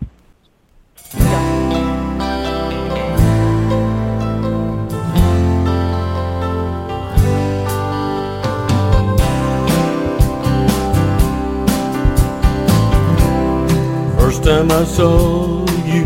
[14.18, 16.04] First time I saw you,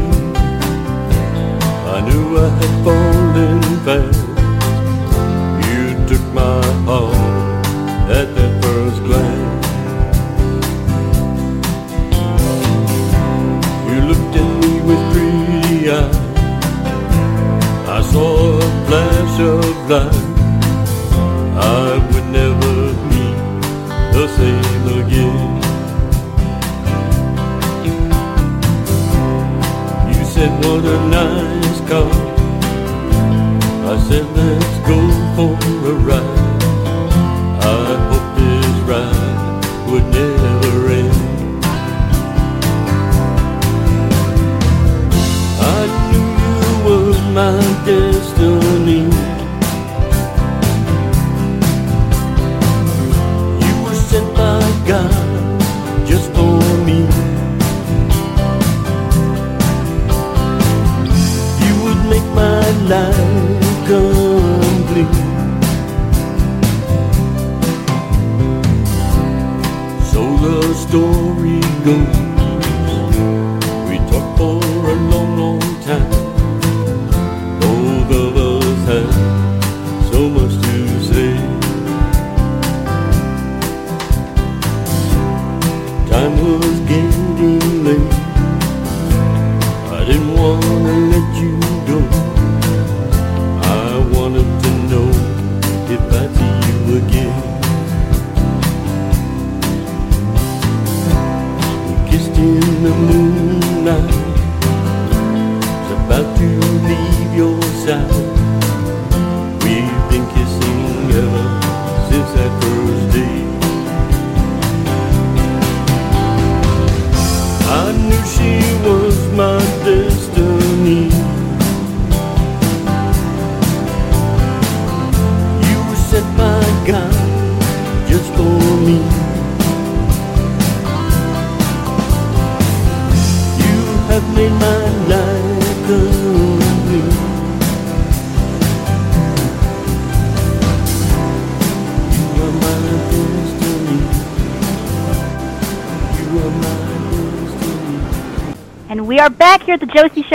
[1.88, 3.15] I knew I had fallen
[3.87, 4.18] fast.
[5.68, 7.25] You took my heart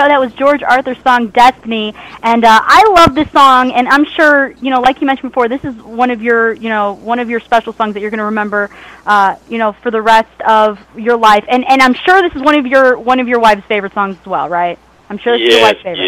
[0.01, 0.07] Show.
[0.07, 1.93] That was George Arthur's song "Destiny,"
[2.23, 3.71] and uh, I love this song.
[3.71, 6.69] And I'm sure, you know, like you mentioned before, this is one of your, you
[6.69, 8.69] know, one of your special songs that you're going to remember,
[9.05, 11.45] uh, you know, for the rest of your life.
[11.47, 14.17] And and I'm sure this is one of your one of your wife's favorite songs
[14.19, 14.79] as well, right?
[15.09, 16.07] I'm sure this is your wife's favorite.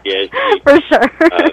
[0.04, 1.10] Yes, she- for sure.
[1.32, 1.48] Uh,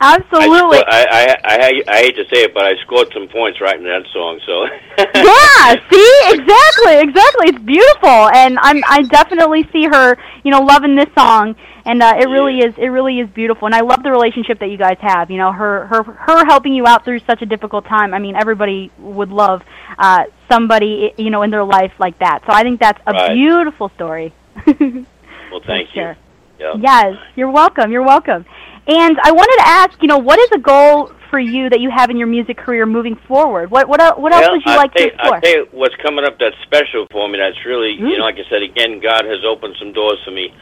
[0.00, 0.78] Absolutely.
[0.78, 3.84] I, I, I, I, I hate to say it, but I scored some points writing
[3.84, 4.40] that song.
[4.46, 4.64] So
[4.98, 7.48] yeah, see, exactly, exactly.
[7.48, 12.14] It's beautiful, and I'm I definitely see her, you know, loving this song, and uh,
[12.18, 14.96] it really is it really is beautiful, and I love the relationship that you guys
[15.02, 15.30] have.
[15.30, 18.14] You know, her her her helping you out through such a difficult time.
[18.14, 19.60] I mean, everybody would love
[19.98, 22.40] uh, somebody you know in their life like that.
[22.46, 23.34] So I think that's a Right.
[23.34, 24.32] beautiful story.
[24.66, 26.02] well, thank you.
[26.02, 26.16] Sure.
[26.58, 26.74] Yeah.
[26.78, 27.90] Yes, you're welcome.
[27.90, 28.44] You're welcome.
[28.86, 31.90] And I wanted to ask, you know, what is a goal for you that you
[31.90, 33.70] have in your music career moving forward?
[33.70, 35.34] What what what else well, would you I'll like to explore?
[35.36, 37.38] I'll tell you what's coming up that's special for me.
[37.38, 38.10] That's really, Mm.
[38.10, 40.52] you know, like I said again, God has opened some doors for me.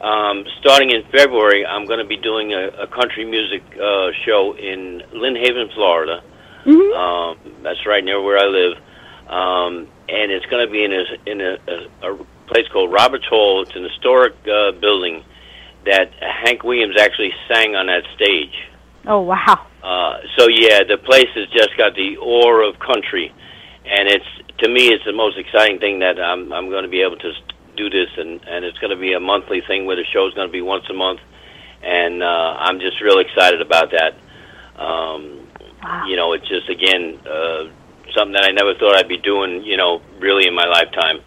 [0.00, 4.54] Um, starting in February, I'm going to be doing a, a country music uh, show
[4.56, 6.22] in Lynn Haven, Florida.
[6.66, 6.94] Mhm.
[6.96, 8.76] Um, that's right near where I live,
[9.28, 11.58] um, and it's going to be in a in a,
[12.02, 13.62] a, a place called Roberts Hall.
[13.62, 15.22] It's an historic uh, building
[15.86, 18.54] that Hank Williams actually sang on that stage.
[19.06, 19.66] Oh wow.
[19.82, 23.32] Uh, so yeah, the place has just got the aura of country,
[23.84, 24.26] and it's
[24.58, 27.32] to me it's the most exciting thing that I'm I'm going to be able to
[27.76, 30.48] do this, and and it's going to be a monthly thing where the show's going
[30.48, 31.20] to be once a month,
[31.82, 34.14] and uh, I'm just real excited about that.
[34.80, 35.42] Um,
[35.82, 36.06] Wow.
[36.08, 37.68] you know, it's just again uh,
[38.16, 39.62] something that I never thought I'd be doing.
[39.62, 41.20] You know, really in my lifetime.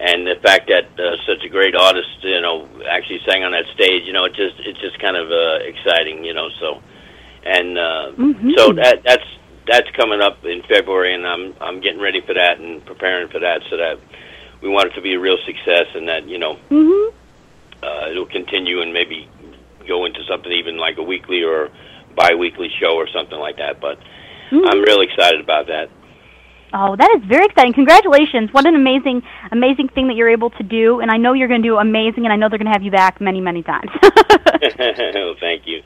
[0.00, 3.66] And the fact that uh, such a great artist, you know, actually sang on that
[3.74, 6.48] stage, you know, it just it's just kind of uh, exciting, you know.
[6.58, 6.80] So,
[7.44, 8.56] and uh, Mhm.
[8.56, 9.28] so that that's
[9.66, 13.40] that's coming up in February, and I'm I'm getting ready for that and preparing for
[13.40, 13.98] that, so that
[14.62, 17.12] we want it to be a real success, and that you know Mhm.
[17.82, 19.28] uh, it'll continue and maybe
[19.86, 21.68] go into something even like a weekly or
[22.16, 23.80] bi-weekly show or something like that.
[23.80, 23.98] But
[24.50, 24.66] Mhm.
[24.66, 25.90] I'm real excited about that.
[26.72, 27.72] Oh, that is very exciting.
[27.72, 28.52] Congratulations.
[28.52, 31.62] What an amazing amazing thing that you're able to do and I know you're going
[31.62, 33.90] to do amazing and I know they're going to have you back many many times.
[34.02, 35.82] well, thank you.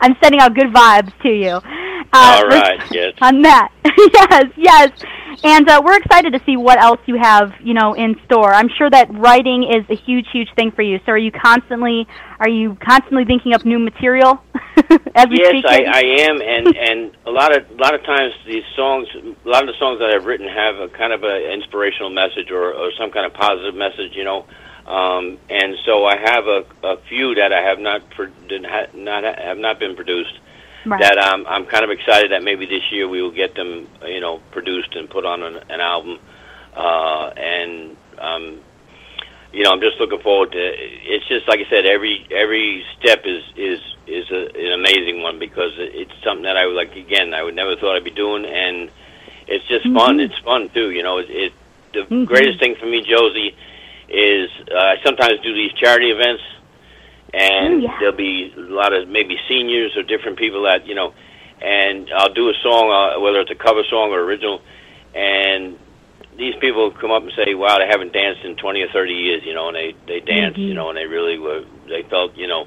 [0.00, 1.60] I'm sending out good vibes to you.
[2.12, 2.48] Uh, All
[2.90, 3.14] yes.
[3.20, 3.70] On that.
[3.84, 4.90] yes, yes.
[5.44, 8.52] And uh, we're excited to see what else you have, you know, in store.
[8.52, 10.98] I'm sure that writing is a huge, huge thing for you.
[11.06, 12.08] So, are you constantly,
[12.40, 14.42] are you constantly thinking up new material
[15.14, 15.64] as we yes, speak?
[15.66, 19.48] I, I am, and and a lot of a lot of times these songs, a
[19.48, 22.74] lot of the songs that I've written have a kind of an inspirational message or,
[22.74, 24.44] or some kind of positive message, you know.
[24.86, 28.86] Um, and so I have a, a few that I have not pro- did ha,
[28.94, 30.40] not have not been produced.
[30.88, 31.00] Right.
[31.00, 34.20] That um, I'm kind of excited that maybe this year we will get them, you
[34.20, 36.18] know, produced and put on an, an album.
[36.74, 38.60] Uh, and um,
[39.52, 40.58] you know, I'm just looking forward to.
[40.58, 45.38] It's just like I said, every every step is is is a, an amazing one
[45.38, 46.94] because it's something that I would like.
[46.96, 48.90] Again, I would never thought I'd be doing, and
[49.46, 50.20] it's just fun.
[50.20, 50.90] It's fun too.
[50.90, 51.52] You know, it, it
[51.92, 52.26] the Mhm.
[52.26, 53.54] greatest thing for me, Josie,
[54.08, 56.42] is uh, I sometimes do these charity events,
[57.34, 57.96] and Oh, yeah.
[58.00, 61.12] there'll be a lot of maybe seniors or different people that you know,
[61.60, 64.60] and I'll do a song, uh, whether it's a cover song or original,
[65.14, 65.78] and
[66.36, 69.42] these people come up and say, "Wow, they haven't danced in twenty or thirty years,"
[69.44, 70.68] you know, and they they dance, Mhm.
[70.68, 71.64] you know, and they really were.
[71.88, 72.66] They felt, you know,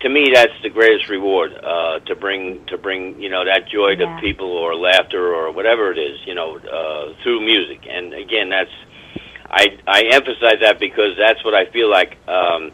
[0.00, 3.90] to me that's the greatest reward uh, to bring to bring you know that joy
[3.98, 4.14] Yeah.
[4.14, 7.80] to people or laughter or whatever it is, you know, uh, through music.
[7.90, 8.70] And again, that's
[9.50, 12.16] I I emphasize that because that's what I feel like.
[12.28, 12.70] Um,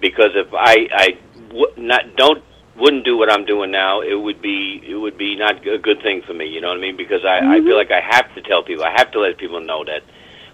[0.00, 1.08] because if I I
[1.48, 2.42] w- not don't
[2.76, 6.02] wouldn't do what I'm doing now, it would be it would be not a good
[6.02, 6.46] thing for me.
[6.46, 6.96] You know what I mean?
[6.96, 9.60] Because I I feel like I have to tell people, I have to let people
[9.60, 10.02] know that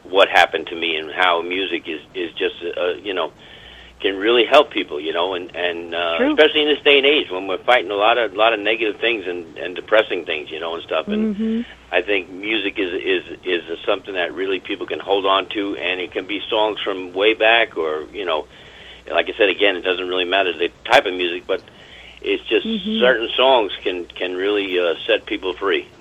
[0.04, 3.32] what happened to me and how music is is just uh, you know
[4.00, 6.30] can really help people, you know, and and uh, True.
[6.32, 8.60] especially in this day and age when we're fighting a lot of a lot of
[8.60, 11.08] negative things and and depressing things, you know, and stuff.
[11.08, 15.48] And hmm I think music is is is something that really people can hold on
[15.50, 18.46] to, and it can be songs from way back, or you know,
[19.10, 21.62] like I said again, it doesn't really matter the type of music, but
[22.22, 23.00] it's just Mhm.
[23.00, 25.86] certain songs can can really uh, set people free.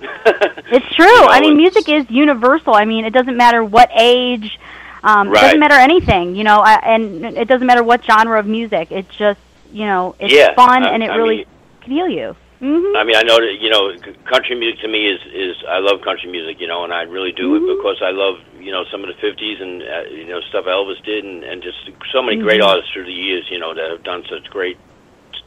[0.72, 1.06] It's true.
[1.06, 2.74] You know, I mean, music is universal.
[2.74, 4.58] I mean, it doesn't matter what age.
[5.04, 8.46] Um, It doesn't matter anything, you know, I, and it doesn't matter what genre of
[8.46, 8.90] music.
[8.90, 9.38] It's just,
[9.72, 11.46] you know, it's Yeah, fun I- and it I really mean-
[11.82, 12.34] can heal you.
[12.58, 13.92] hmm I mean, I know that you know,
[14.24, 17.30] country music to me is is I love country music, you know, and I really
[17.30, 17.70] do Mm-hmm.
[17.70, 18.36] it because I love
[18.66, 21.62] you know some of the '50s and uh, you know stuff Elvis did, and and
[21.62, 21.78] just
[22.12, 22.66] so many great Mhm.
[22.68, 24.76] artists through the years, you know, that have done such great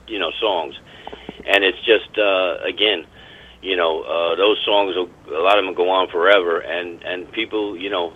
[0.07, 0.73] you know songs,
[1.45, 3.05] and it's just uh, again,
[3.61, 7.29] you know, uh, those songs will, a lot of them go on forever, and and
[7.31, 8.13] people, you know.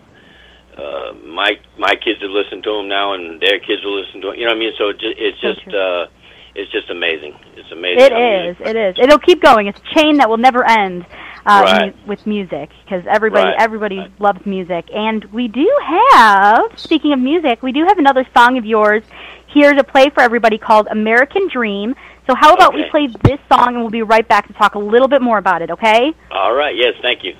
[0.84, 4.28] Uh, my my kids have listened to them now, and their kids will listen to
[4.30, 4.36] them.
[4.40, 4.74] You know what I mean?
[4.80, 6.08] So it ju- it's just uh,
[6.56, 7.34] it's just amazing.
[7.56, 8.00] It's amazing.
[8.00, 8.58] It is.
[8.62, 8.96] It is.
[9.00, 9.68] It'll keep going.
[9.68, 11.06] It's a chain that will never end
[11.46, 11.96] uh, Right.
[11.96, 13.56] mu- with music because everybody Right.
[13.60, 14.12] everybody Right.
[14.20, 14.86] loves music.
[14.96, 19.04] And we do have, speaking of music, we do have another song of yours
[19.48, 21.96] here to play for everybody called "American Dream."
[22.30, 24.80] So how about we play this song and we'll be right back to talk a
[24.80, 25.70] little bit more about it.
[25.72, 26.14] Okay?
[26.32, 26.76] All right.
[26.78, 26.94] Yes.
[27.02, 27.34] Thank you.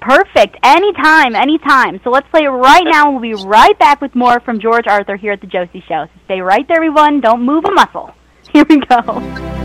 [0.00, 0.56] Perfect.
[0.62, 2.00] Anytime, anytime.
[2.04, 4.86] So let's play it right now, and we'll be right back with more from George
[4.86, 6.04] Arthur here at the Josie Show.
[6.04, 7.20] So stay right there, everyone.
[7.20, 8.14] Don't move a muscle.
[8.52, 9.57] Here we go.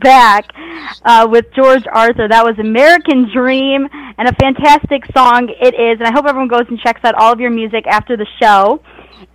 [0.00, 0.50] Back
[1.04, 2.28] uh, with George Arthur.
[2.28, 5.98] That was American Dream and a fantastic song it is.
[5.98, 8.82] And I hope everyone goes and checks out all of your music after the show.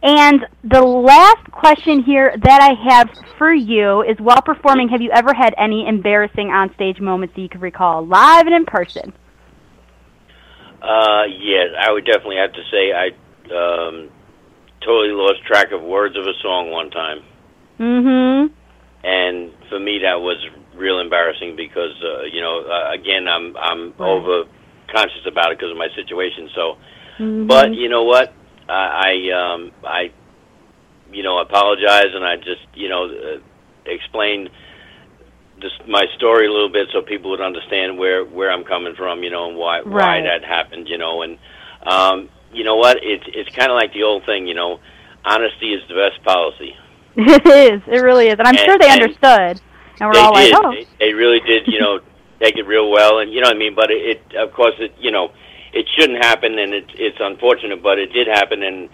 [0.02, 5.12] And the last question here that I have for you is while performing, have you
[5.12, 9.14] ever had any embarrassing onstage moments that you can recall, live and in person?
[10.82, 13.08] Uh, yes, I would definitely have to say I
[13.54, 14.10] um,
[14.82, 17.24] totally lost track of words of a song one time,
[17.80, 18.54] Mm-hmm.
[19.04, 20.38] And for me that was
[20.76, 24.10] real embarrassing because uh, you know uh, again I'm I'm Right.
[24.10, 24.44] over
[24.92, 26.50] conscious about it because of my situation.
[26.56, 26.78] So,
[27.20, 27.48] Mhm.
[27.48, 28.34] but you know what,
[28.70, 30.12] I, I um I
[31.12, 33.40] you know apologize and I just you know uh,
[33.86, 34.50] explained
[35.62, 39.24] this, my story a little bit so people would understand where where I'm coming from,
[39.24, 41.38] you know, and why why that happened, you know, and
[41.86, 44.80] um, you know what, it's it's kind of like the old thing, you know,
[45.26, 46.76] honesty is the best policy.
[47.18, 47.82] It is.
[47.88, 48.36] It really is.
[48.40, 49.62] And I'm And- sure they and understood.
[50.02, 50.52] And we're all did.
[50.54, 50.72] like, oh.
[50.72, 52.00] They, they really did, you know,
[52.42, 53.76] take it real well, and you know what I mean.
[53.76, 55.32] But it, it of course, it you know,
[55.74, 58.90] it shouldn't happen, and it, it's unfortunate, but it did happen, and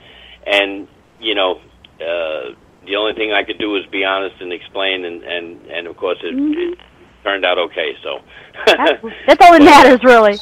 [0.45, 0.87] and
[1.19, 1.61] you know,
[2.01, 2.53] uh,
[2.85, 5.95] the only thing I could do was be honest and explain, and and and of
[5.97, 6.73] course, it, Mhm.
[6.73, 6.79] it
[7.23, 7.95] turned out okay.
[8.03, 8.19] So
[8.65, 10.37] That's, that's all that matters, really.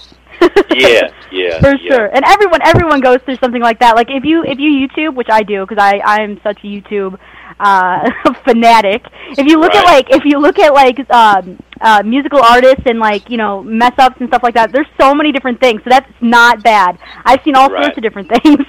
[0.76, 1.88] yeah, yeah, For yeah.
[1.96, 2.06] sure.
[2.08, 3.96] And everyone everyone goes through something like that.
[3.96, 6.68] Like if you if you YouTube, which I do because I I am such a
[6.68, 7.18] YouTube
[7.60, 8.10] uh
[8.46, 9.04] fanatic.
[9.38, 13.00] If you look at like if you look at like um uh musical artists and
[13.00, 15.82] like, you know, mess ups and stuff like that, there's so many different things.
[15.84, 16.98] So that's not bad.
[17.26, 17.78] I've seen all Right.
[17.78, 18.60] sorts of different things.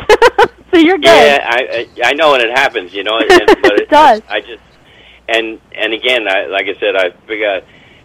[0.73, 1.37] so you're good.
[1.37, 4.23] Yeah, I I I know when it happens, you know, and, but It it, does.
[4.29, 4.63] I just
[5.29, 7.61] and and again, I like I said, I figure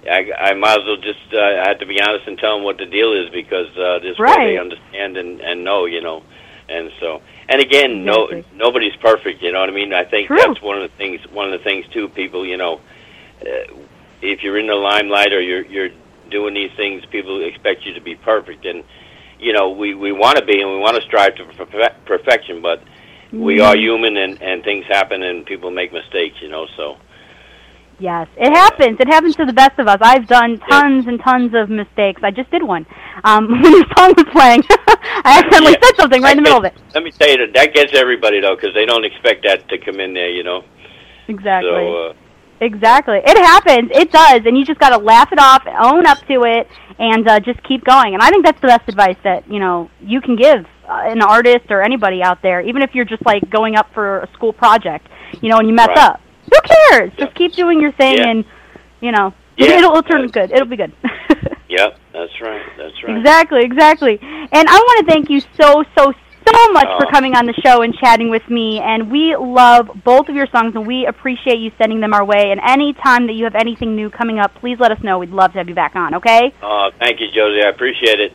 [0.09, 2.63] I I might as well just uh, I have to be honest and tell them
[2.63, 4.43] what the deal is because uh, this way Right.
[4.43, 6.24] they understand and and know, you know,
[6.69, 8.44] and so and again, no Exactly.
[8.54, 9.94] nobody's perfect, you know what I mean.
[9.94, 10.38] I think True.
[10.38, 11.22] that's one of the things.
[11.32, 12.82] One of the things too, people, you know,
[13.41, 13.74] uh,
[14.22, 15.89] if you're in the limelight or you're you're
[16.30, 18.84] doing these things, people expect you to be perfect and.
[19.39, 22.62] You know, we we want to be and we want to strive to perfect, perfection,
[22.62, 22.82] but
[23.38, 23.62] we Mm-hmm.
[23.62, 26.98] are human and and things happen and people make mistakes you know so
[28.00, 29.00] Yes, it happens.
[29.00, 29.98] It happens to the best of us.
[30.02, 32.22] I've done tons and tons of mistakes.
[32.24, 32.86] I just did one.
[33.24, 35.88] Um, when your song was playing, I accidentally Yeah.
[35.88, 36.74] said something right in the middle of it.
[36.94, 39.78] let me tell you that that gets everybody though because they don't expect that to
[39.78, 40.64] come in there you know
[41.28, 41.70] Exactly.
[41.70, 42.14] so uh
[42.62, 43.18] Exactly.
[43.26, 43.89] It happens.
[43.94, 46.66] It does, and you just got to laugh it off, own up to it,
[46.98, 48.14] and uh, just keep going.
[48.14, 51.22] And I think that's the best advice that you know you can give uh, an
[51.22, 54.54] artist or anybody out there, even if you're just like going up for a school
[54.54, 55.08] project,
[55.41, 55.98] you know, and you mess Right.
[55.98, 56.22] up.
[56.46, 57.12] Who cares?
[57.18, 57.26] Yeah.
[57.26, 58.30] Just keep doing your thing, Yeah.
[58.30, 58.46] and
[59.02, 59.78] you know, Yeah.
[59.78, 60.52] it'll, it'll turn good.
[60.52, 60.94] It'll be good.
[61.70, 64.20] yep that's right that's right Exactly, exactly.
[64.22, 66.14] And I want to thank you so, so,
[66.48, 68.80] so much for coming on the show and chatting with me.
[68.80, 72.52] And we love both of your songs, and we appreciate you sending them our way.
[72.52, 75.18] And any time that you have anything new coming up, please let us know.
[75.18, 76.54] We'd love to have you back on, okay?
[76.62, 78.34] uh thank you josie i appreciate it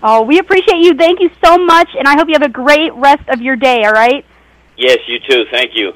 [0.00, 0.94] Oh, we appreciate you.
[0.94, 3.82] Thank you so much, and I hope you have a great rest of your day,
[3.84, 4.24] all right?
[4.76, 5.92] yes you too thank you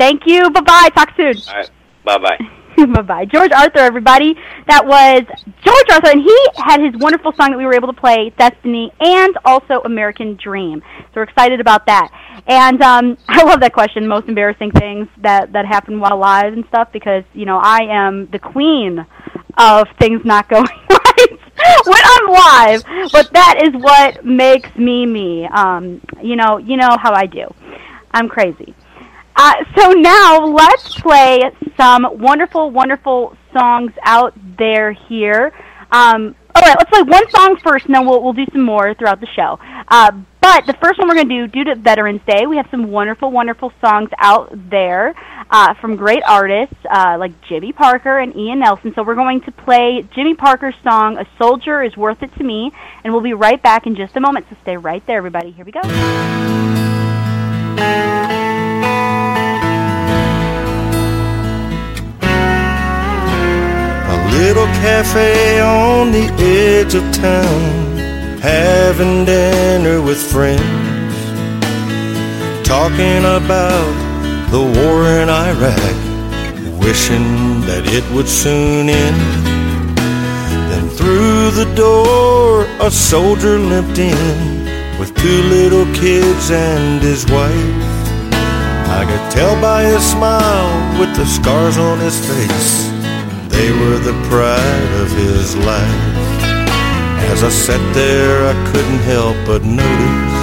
[0.00, 0.50] Thank you.
[0.50, 0.88] Bye-bye.
[0.94, 1.34] Talk soon.
[1.48, 1.70] all right
[2.04, 2.38] bye bye
[2.86, 3.24] bye bye.
[3.26, 4.34] George Arthur, everybody.
[4.66, 5.22] That was
[5.62, 8.90] George Arthur, and he had his wonderful song that we were able to play, Destiny,
[9.00, 10.82] and also American Dream.
[10.98, 12.08] So we're excited about that.
[12.46, 16.64] And um, I love that question, most embarrassing things that, that happen while live and
[16.68, 19.04] stuff, because, you know, I am the queen
[19.58, 21.38] of things not going right
[21.84, 23.12] when I'm live.
[23.12, 25.46] But that is what makes me me.
[25.46, 27.52] Um, you know, you know how I do.
[28.12, 28.74] I'm crazy.
[29.42, 31.40] Uh, so now let's play
[31.74, 35.50] some wonderful, wonderful songs out there here.
[35.90, 38.92] Um, all right, let's play one song first, and then we'll we'll do some more
[38.92, 39.58] throughout the show.
[39.88, 40.12] Uh,
[40.42, 42.90] but the first one we're going to do, due to Veterans Day, we have some
[42.90, 45.14] wonderful, wonderful songs out there
[45.50, 48.92] uh, from great artists uh, like Jimmy Parker and Ian Nelson.
[48.94, 52.72] So we're going to play Jimmy Parker's song "A Soldier Is Worth It to Me,"
[53.04, 54.48] and we'll be right back in just a moment.
[54.50, 55.50] So stay right there, everybody.
[55.50, 55.80] Here we go.
[64.52, 67.96] Little cafe on the edge of town,
[68.40, 71.14] having dinner with friends,
[72.66, 73.92] talking about
[74.50, 75.94] the war in Iraq,
[76.82, 79.46] wishing that it would soon end.
[80.68, 87.76] Then through the door, a soldier limped in with two little kids and his wife.
[88.98, 92.99] I could tell by his smile with the scars on his face.
[93.60, 96.16] They were the pride of his life.
[97.28, 100.40] As I sat there, I couldn't help but notice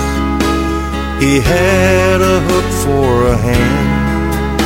[1.18, 4.62] he had a hook for a hand.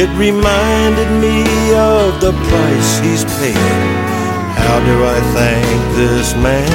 [0.00, 1.40] It reminded me
[1.72, 3.80] of the price he's paid.
[4.60, 6.68] How do I thank this man?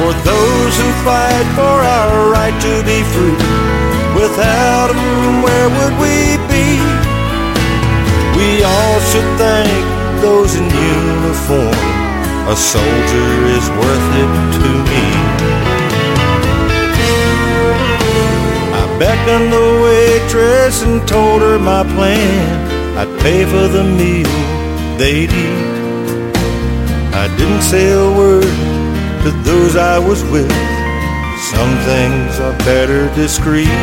[0.00, 3.44] For those who fight for our right to be free.
[4.16, 6.16] Without him, where would we
[6.48, 6.53] be?
[8.44, 9.84] We all should thank
[10.20, 11.80] those in uniform.
[12.52, 15.04] A soldier is worth it to me.
[18.80, 22.98] I beckoned the waitress and told her my plan.
[22.98, 24.36] I'd pay for the meal
[24.98, 26.34] they'd eat.
[27.22, 28.54] I didn't say a word
[29.22, 30.52] to those I was with.
[31.52, 33.80] Some things are better discreet.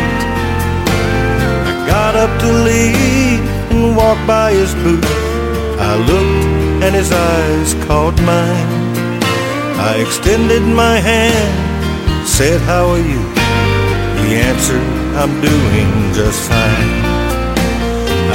[1.69, 3.20] I got up to leave
[4.01, 5.05] walked by his booth.
[5.89, 8.69] I looked and his eyes caught mine.
[9.89, 11.53] I extended my hand,
[12.27, 13.21] said, How are you?
[14.21, 14.87] He answered,
[15.21, 15.89] I'm doing
[16.19, 16.93] just fine.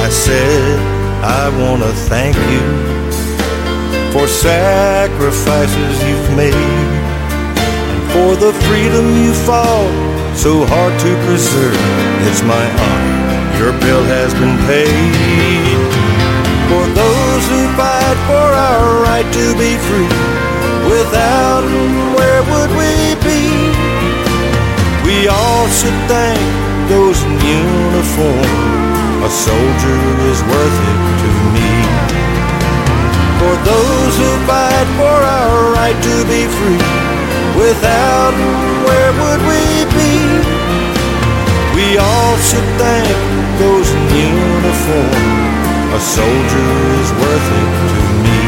[0.06, 0.78] I said,
[1.40, 2.66] I want to thank you
[4.12, 6.90] for sacrifices you've made
[7.92, 11.80] and for the freedom you fought so hard to preserve.
[12.28, 13.16] It's my honor,
[13.56, 15.80] your bill has been paid.
[16.68, 20.12] For those who fight for our right to be free,
[20.92, 23.42] without them, where would we be?
[25.08, 26.42] We all should thank
[26.92, 28.52] those in uniform.
[29.24, 31.72] A soldier is worth it to me.
[33.40, 37.06] For those who fight for our right to be free,
[37.56, 39.62] without them, where would we
[39.96, 40.14] be?
[41.76, 43.16] We all should thank
[43.58, 45.56] those in uniform.
[45.92, 48.40] A soldier is worth it to me.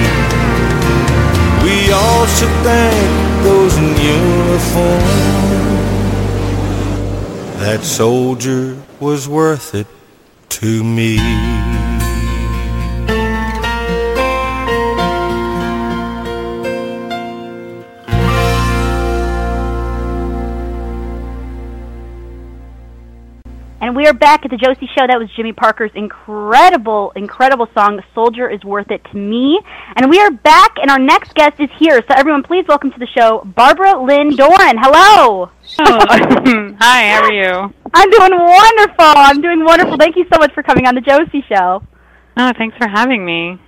[1.65, 3.09] We all should thank
[3.45, 5.03] those in uniform.
[7.65, 9.87] That soldier was worth it
[10.61, 11.88] to me.
[23.99, 25.09] We are back at the Josie Show.
[25.09, 29.59] That was Jimmy Parker's incredible, incredible song, The "Soldier Is Worth It to Me."
[29.97, 32.01] And we are back, and our next guest is here.
[32.07, 34.79] So everyone, please welcome to the show, Barbara Lynn Doran.
[34.79, 35.51] Hello.
[35.81, 37.75] Hi, how are you?
[37.93, 39.19] I'm doing wonderful.
[39.19, 39.97] I'm doing wonderful.
[39.97, 41.83] Thank you so much for coming on the Josie Show.
[42.37, 43.59] Oh, thanks for having me.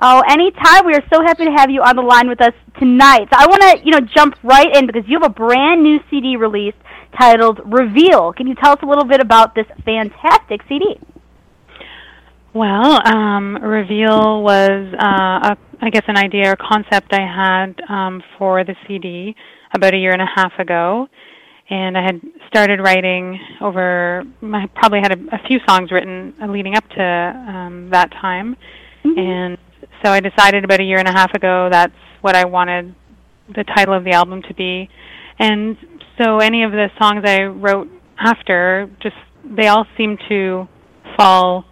[0.00, 0.86] Oh, anytime.
[0.86, 3.28] We are so happy to have you on the line with us tonight.
[3.30, 6.00] So I want to, you know, jump right in because you have a brand new
[6.08, 6.78] CD released
[7.18, 8.32] titled Reveal.
[8.32, 10.98] Can you tell us a little bit about this fantastic CD?
[12.54, 18.22] Well, um, Reveal was, uh, a, I guess, an idea or concept I had um,
[18.38, 19.34] for the CD
[19.74, 21.08] about a year and a half ago.
[21.68, 26.46] And I had started writing over, I probably had a, a few songs written uh,
[26.46, 28.56] leading up to um, that time.
[29.02, 29.58] And
[30.04, 32.94] so I decided about a year and a half ago that's what I wanted
[33.54, 34.88] the title of the album to be.
[35.38, 35.76] And
[36.18, 37.88] so any of the songs I wrote
[38.18, 40.68] after, just they all seem to
[41.16, 41.64] fall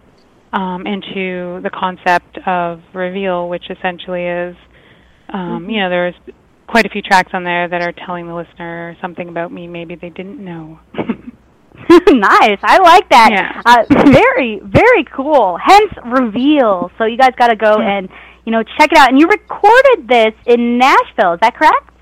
[0.51, 4.55] um, into the concept of reveal, which essentially is,
[5.33, 6.15] um, you know, there's
[6.67, 9.95] quite a few tracks on there that are telling the listener something about me maybe
[9.95, 10.79] they didn't know.
[11.89, 12.59] nice.
[12.63, 13.29] I like that.
[13.31, 13.61] Yeah.
[13.65, 15.57] Uh, very, very cool.
[15.63, 16.91] Hence, reveal.
[16.97, 18.09] So you guys got to go and
[18.45, 19.09] you know check it out.
[19.09, 21.33] And you recorded this in Nashville.
[21.33, 21.92] Is that correct?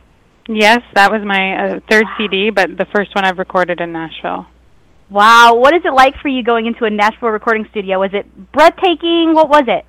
[0.48, 4.48] Yes, that was my uh, third CD, but the first one I've recorded in Nashville.
[5.10, 5.56] Wow.
[5.56, 8.00] What is it like for you going into a Nashville recording studio?
[8.00, 9.34] Was it breathtaking?
[9.34, 9.86] What was it?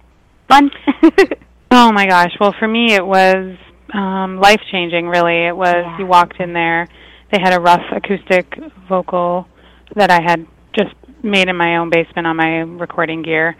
[0.48, 0.70] Fun.
[1.74, 2.32] Oh my gosh.
[2.38, 3.56] Well, for me, it was
[3.94, 5.08] um, life changing.
[5.08, 5.86] Really, it was.
[5.98, 6.86] You walked in there.
[7.32, 8.54] They had a rough acoustic
[8.86, 9.48] vocal
[9.96, 10.46] that I had
[10.78, 13.56] just made in my own basement on my recording gear,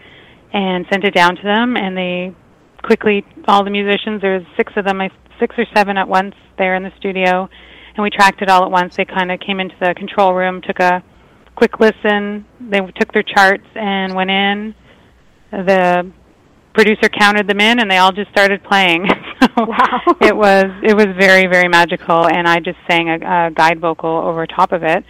[0.53, 1.75] and sent it down to them.
[1.75, 2.35] And they
[2.83, 4.21] quickly, all the musicians.
[4.21, 5.09] There was six of them, I-
[5.43, 7.49] six or seven at once there in the studio,
[7.95, 8.95] and we tracked it all at once.
[8.95, 11.03] They kind of came into the control room, took a
[11.55, 12.45] quick listen.
[12.61, 14.73] They took their charts and went in.
[15.51, 16.09] The
[16.73, 19.05] producer counted them in and they all just started playing
[19.41, 19.63] so
[20.21, 23.15] it was it was very very magical and i just sang a,
[23.47, 25.05] a guide vocal over top of it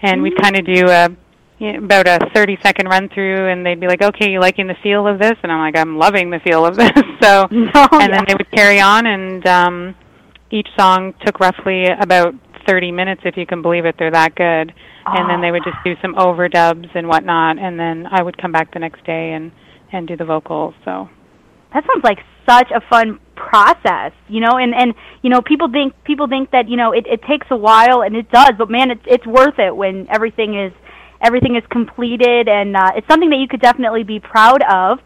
[0.00, 0.40] and we'd mm.
[0.40, 1.08] kind of do a
[1.58, 4.66] you know, about a 30 second run through and they'd be like okay you liking
[4.66, 6.90] the feel of this and i'm like i'm loving the feel of this
[7.22, 9.94] so and then they would carry on and um
[10.50, 12.34] each song took roughly about
[12.68, 13.96] 30 minutes if you can believe it.
[13.98, 14.72] They're that good.
[15.10, 18.52] And then they would just do some overdubs and whatnot, and then I would come
[18.52, 19.50] back the next day and
[19.90, 20.74] and do the vocals.
[20.84, 21.08] So
[21.72, 24.92] That sounds like such a fun process, you know, and and
[25.22, 28.14] you know, people think people think that, you know, it it takes a while and
[28.14, 30.72] it does, but man, it's it's worth it when everything is
[31.20, 34.98] everything is completed and uh it's something that you could definitely be proud of.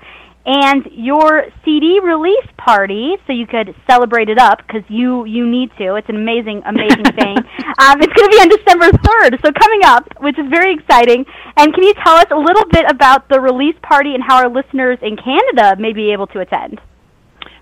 [0.44, 5.70] And your CD release party, so you could celebrate it up because you you need
[5.78, 5.94] to.
[5.94, 7.38] It's an amazing, amazing thing.
[7.78, 11.24] Um, it's going to be on December third, so coming up, which is very exciting.
[11.56, 14.50] And can you tell us a little bit about the release party and how our
[14.50, 16.80] listeners in Canada may be able to attend?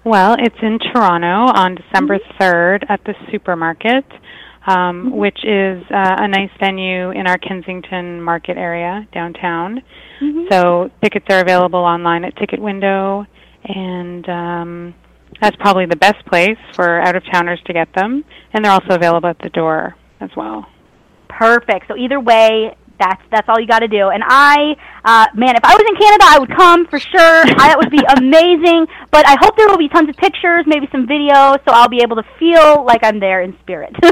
[0.02, 4.06] Well, it's in Toronto on December 3rd at the supermarket,
[4.66, 9.82] um, which is uh, a nice venue in our Kensington market area downtown.
[10.50, 13.24] So tickets are available online at Ticket Window,
[13.64, 14.94] and um,
[15.40, 18.24] that's probably the best place for out of towners to get them.
[18.52, 20.66] And they're also available at the door as well.
[21.28, 21.86] Perfect.
[21.88, 24.10] So either way, that's that's all you got to do.
[24.12, 27.42] And I, uh, man, if I was in Canada, I would come for sure.
[27.58, 28.86] I, that would be amazing.
[29.10, 32.02] But I hope there will be tons of pictures, maybe some video, so I'll be
[32.02, 33.96] able to feel like I'm there in spirit.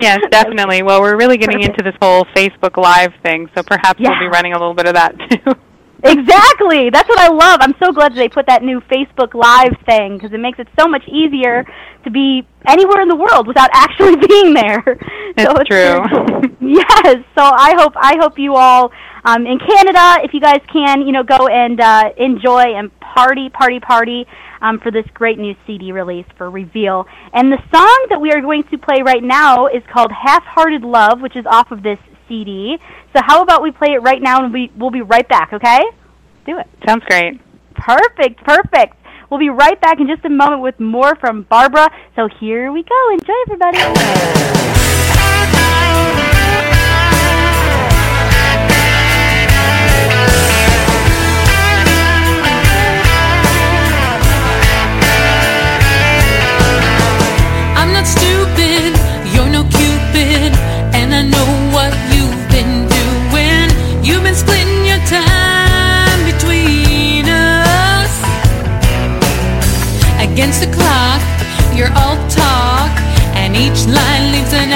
[0.00, 0.82] Yes, definitely.
[0.82, 4.52] Well, we're really getting into this whole Facebook Live thing, so perhaps we'll be running
[4.52, 5.52] a little bit of that too.
[6.04, 6.90] Exactly.
[6.90, 7.58] That's what I love.
[7.60, 10.68] I'm so glad that they put that new Facebook Live thing because it makes it
[10.78, 11.64] so much easier
[12.04, 14.82] to be anywhere in the world without actually being there.
[15.36, 16.02] It's so true.
[16.02, 17.16] very- yes.
[17.38, 18.90] So I hope I hope you all
[19.24, 23.48] um, in Canada, if you guys can, you know, go and uh, enjoy and party,
[23.48, 24.26] party, party.
[24.60, 27.04] Um, for this great new CD release for Reveal.
[27.32, 30.82] And the song that we are going to play right now is called Half Hearted
[30.82, 31.98] Love, which is off of this
[32.28, 32.78] CD.
[33.14, 35.80] So how about we play it right now and we, we'll be right back, okay?
[36.46, 36.66] Do it.
[36.86, 37.40] Sounds great.
[37.74, 38.96] Perfect, perfect.
[39.30, 41.88] We'll be right back in just a moment with more from Barbara.
[42.16, 43.10] So here we go.
[43.12, 44.81] Enjoy, everybody.
[70.42, 71.22] Against the clock,
[71.72, 72.90] you're all talk,
[73.38, 74.72] and each line leaves an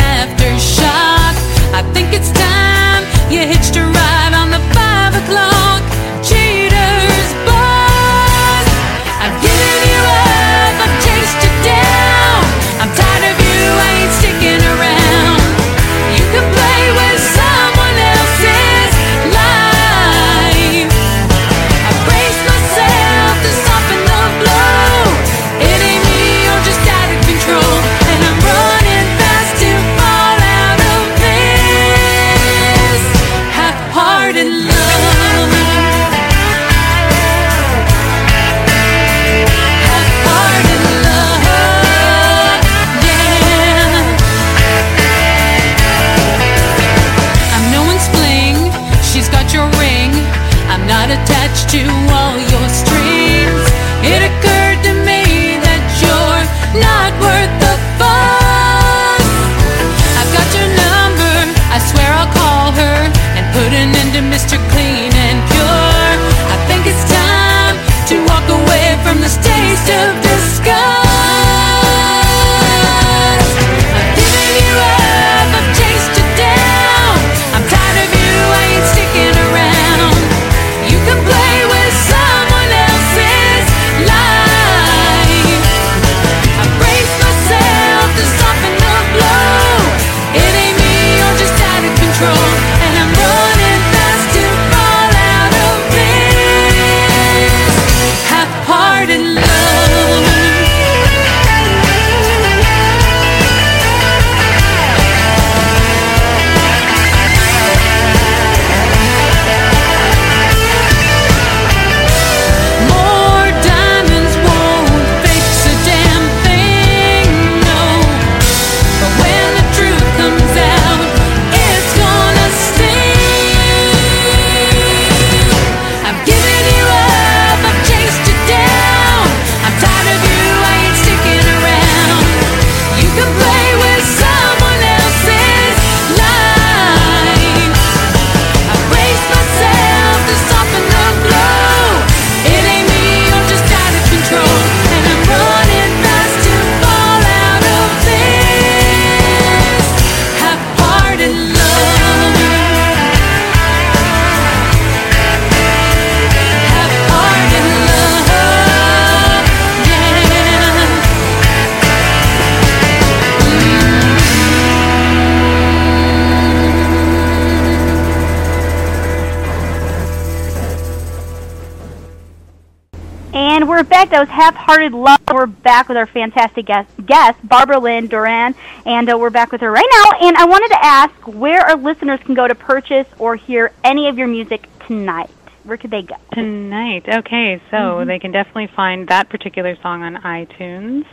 [174.16, 175.20] That was Half-Hearted Love.
[175.30, 178.54] We're back with our fantastic guest, guest Barbara Lynn Doran,
[178.86, 180.26] and uh, we're back with her right now.
[180.26, 184.08] And I wanted to ask where our listeners can go to purchase or hear any
[184.08, 185.28] of your music tonight.
[185.64, 186.14] Where could they go?
[186.32, 187.06] Tonight.
[187.06, 188.06] Okay, so Mhm.
[188.06, 191.04] they can definitely find that particular song on iTunes.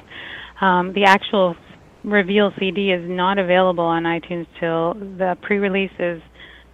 [0.62, 1.58] Um, the actual
[2.06, 6.22] reveal CD is not available on iTunes till the pre-release is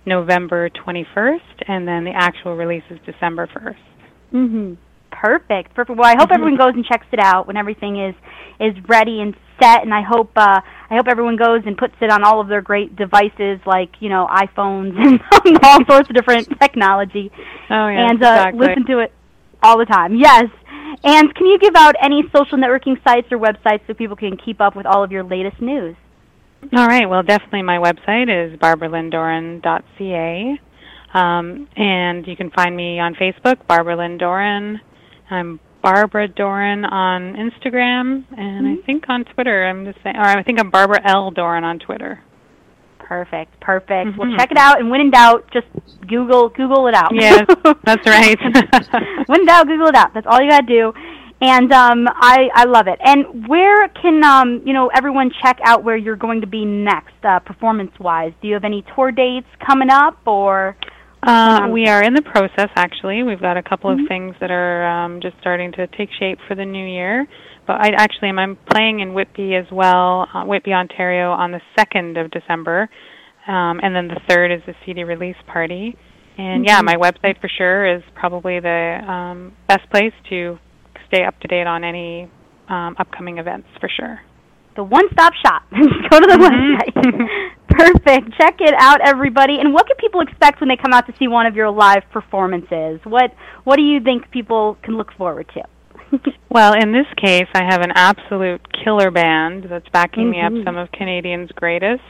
[0.06, 3.80] November 21st, and then the actual release is December 1st.
[4.32, 4.74] Mm-hmm.
[5.20, 5.76] Perfect.
[5.76, 6.00] Perfect.
[6.00, 8.16] Well, I hope everyone goes and checks it out when everything is
[8.60, 9.84] is ready and set.
[9.84, 12.62] And I hope uh, I hope everyone goes and puts it on all of their
[12.62, 14.98] great devices, like you know iPhones
[15.46, 17.30] and all sorts of different technology.
[17.70, 18.68] Oh yeah, and uh, exactly.
[18.68, 19.12] listen to it
[19.62, 20.16] all the time.
[20.16, 20.46] Yes.
[21.04, 24.62] And can you give out any social networking sites or websites so people can keep
[24.62, 25.98] up with all of your latest news?
[26.76, 27.10] All right.
[27.10, 30.60] Well, definitely my website is barbaralynndoran.ca.
[31.14, 34.82] Um, and you can find me on Facebook, Barbara Lynn Doran.
[35.30, 39.66] I'm Barbara Doran on Instagram, and I think on Twitter.
[39.66, 42.22] I'm just saying, or I think I'm Barbara L Doran on Twitter.
[43.00, 43.60] Perfect.
[43.62, 44.18] Perfect.
[44.18, 44.38] Well, Mhm.
[44.38, 44.80] check it out.
[44.80, 45.68] And when in doubt, just
[46.08, 47.12] Google Google it out.
[47.14, 47.46] Yes,
[47.84, 48.38] that's right.
[49.28, 50.14] when in doubt, Google it out.
[50.14, 50.94] That's all you gotta do.
[51.42, 53.00] And um, I I love it.
[53.04, 57.14] And where can um, you know everyone check out where you're going to be next,
[57.24, 58.34] uh, performance wise?
[58.42, 60.76] Do you have any tour dates coming up, or
[61.24, 63.24] Um, we are in the process, actually.
[63.24, 64.02] We've got a couple Mhm.
[64.02, 67.28] of things that are um, just starting to take shape for the new year.
[67.68, 71.62] But I actually am I'm playing in Whitby as well, uh, Whitby, Ontario, on the
[71.78, 72.90] 2nd of December.
[73.48, 75.96] Um, and then the 3rd is the CD release party.
[76.38, 76.86] And yeah, Mhm.
[76.86, 80.58] my website for sure is probably the um, best place to
[81.08, 82.30] stay up to date on any
[82.70, 84.22] um, upcoming events for sure.
[84.80, 85.62] The one-stop shop?
[86.10, 86.80] Go to the Mhm.
[86.80, 87.50] website.
[87.70, 88.34] Perfect.
[88.40, 89.60] Check it out, everybody.
[89.60, 92.04] And what can people expect when they come out to see one of your live
[92.12, 93.00] performances?
[93.04, 93.32] What
[93.66, 95.64] What do you think people can look forward to?
[96.52, 100.52] Well, in this case, I have an absolute killer band that's backing me up.
[100.52, 100.64] Mhm.
[100.66, 102.02] Some of Canadians' greatest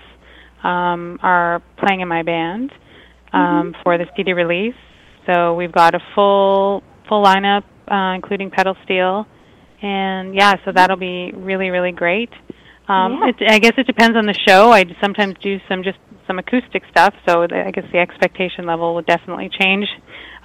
[0.64, 2.72] um, are playing in my band
[3.34, 4.80] um, for the CD release.
[5.26, 9.26] So we've got a full full lineup, uh, including pedal steel,
[9.82, 12.30] and yeah, so that'll be really really great.
[12.90, 13.30] Um, Yeah.
[13.30, 14.72] it, I guess it depends on the show.
[14.72, 18.94] I sometimes do some just some acoustic stuff, so the, I guess the expectation level
[18.95, 19.88] would definitely change.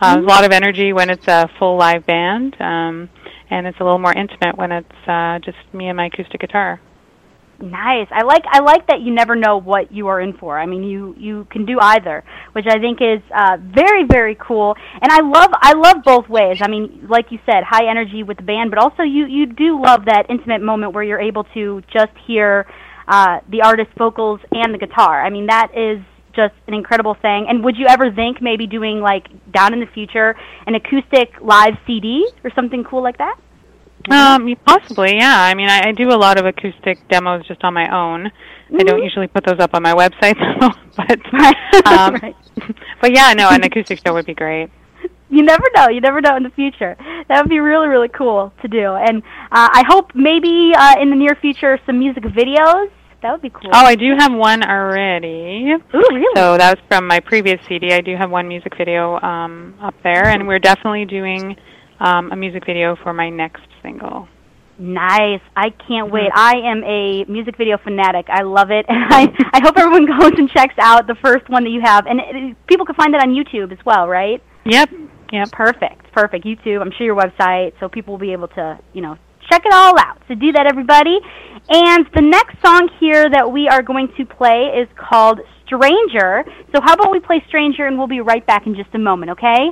[0.00, 3.10] Uh, There's a lot of energy when it's a full live band, um,
[3.50, 6.80] and it's a little more intimate when it's uh, just me and my acoustic guitar.
[7.60, 8.08] Nice.
[8.10, 10.58] I like I like that you never know what you are in for.
[10.58, 14.74] I mean, you you can do either, which I think is uh, very very cool.
[15.00, 16.58] And I love I love both ways.
[16.60, 19.80] I mean, like you said, high energy with the band, but also you you do
[19.80, 22.66] love that intimate moment where you're able to just hear
[23.06, 25.24] uh, the artist's vocals and the guitar.
[25.24, 26.04] I mean, that is
[26.34, 27.46] just an incredible thing.
[27.48, 30.34] And would you ever think maybe doing like down in the future
[30.66, 33.36] an acoustic live CD or something cool like that?
[34.10, 35.34] Um, possibly, yeah.
[35.42, 38.30] I mean, I, I do a lot of acoustic demos just on my own.
[38.78, 39.04] I don't Mhm.
[39.04, 40.72] usually put those up on my website, though.
[40.96, 42.36] but um, Right.
[43.00, 44.70] but yeah, no, an acoustic show would be great.
[45.30, 45.88] you never know.
[45.88, 46.96] You never know in the future.
[47.28, 48.94] That would be really, really cool to do.
[48.94, 52.90] And uh, I hope maybe uh, in the near future some music videos.
[53.22, 53.70] That would be cool.
[53.72, 55.72] Oh, I do have one already.
[55.72, 56.26] Ooh, really?
[56.36, 57.92] So that was from my previous CD.
[57.94, 61.56] I do have one music video um, up there, and we're definitely doing
[62.00, 64.26] um, a music video for my next single.
[64.76, 65.40] Nice.
[65.54, 66.30] I can't wait.
[66.32, 66.34] Mhm.
[66.34, 68.26] I am a music video fanatic.
[68.28, 68.86] I love it.
[68.88, 72.06] And I, I hope everyone goes and checks out the first one that you have.
[72.06, 74.42] And it, it- people can find it on YouTube as well, right?
[74.64, 74.90] Yep.
[75.32, 75.52] Yep.
[75.52, 76.10] Perfect.
[76.12, 76.44] Perfect.
[76.44, 79.16] YouTube, I'm sure your website, so people will be able to, you know,
[79.50, 80.18] check it all out.
[80.28, 81.18] So do that, everybody.
[81.68, 86.44] And the next song here that we are going to play is called Stranger.
[86.74, 89.32] So how about we play Stranger and we'll be right back in just a moment,
[89.32, 89.70] okay?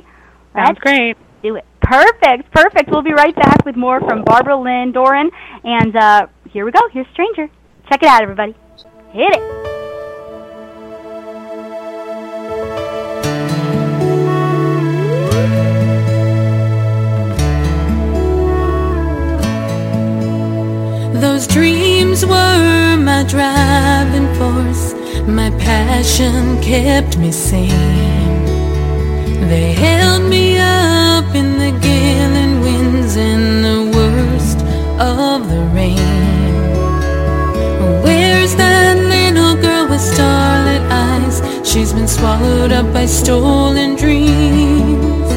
[0.53, 1.17] Sounds Let's great.
[1.43, 1.65] do it.
[1.83, 2.49] Perfect.
[2.51, 2.89] Perfect.
[2.89, 5.29] We'll be right back with more from Barbara Lynn Doran.
[5.63, 6.79] And uh, here we go.
[6.91, 7.49] Here's Stranger.
[7.89, 8.55] Check it out, everybody.
[9.11, 9.73] Hit it.
[21.19, 24.93] Those dreams were my driving force.
[25.27, 28.45] My passion kept me sane.
[29.47, 30.52] They held me
[31.19, 34.59] up in the gale winds and the worst
[34.99, 36.53] of the rain.
[38.03, 41.35] Where's that little girl with starlit eyes?
[41.69, 45.29] She's been swallowed up by stolen dreams.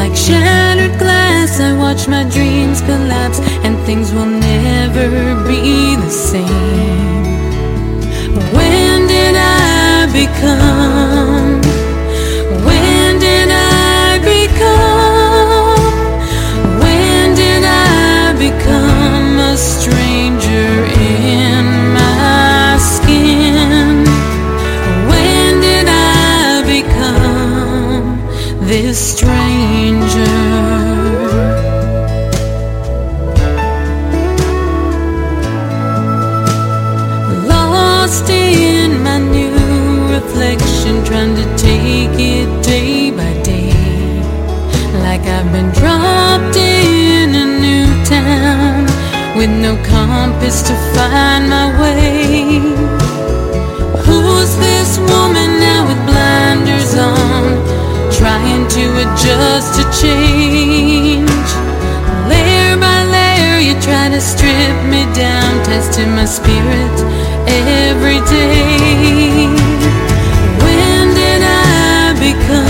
[0.00, 5.08] Like shattered glass, I watch my dreams collapse, and things will never
[5.50, 7.24] be the same.
[8.56, 11.55] When did I become?
[19.56, 20.65] stranger.
[50.06, 52.60] Compass to find my way.
[54.06, 57.44] Who's this woman now with blinders on,
[58.18, 61.48] trying to adjust to change?
[62.30, 66.96] Layer by layer, you try to strip me down, testing my spirit
[67.66, 69.48] every day.
[70.64, 72.65] When did I become?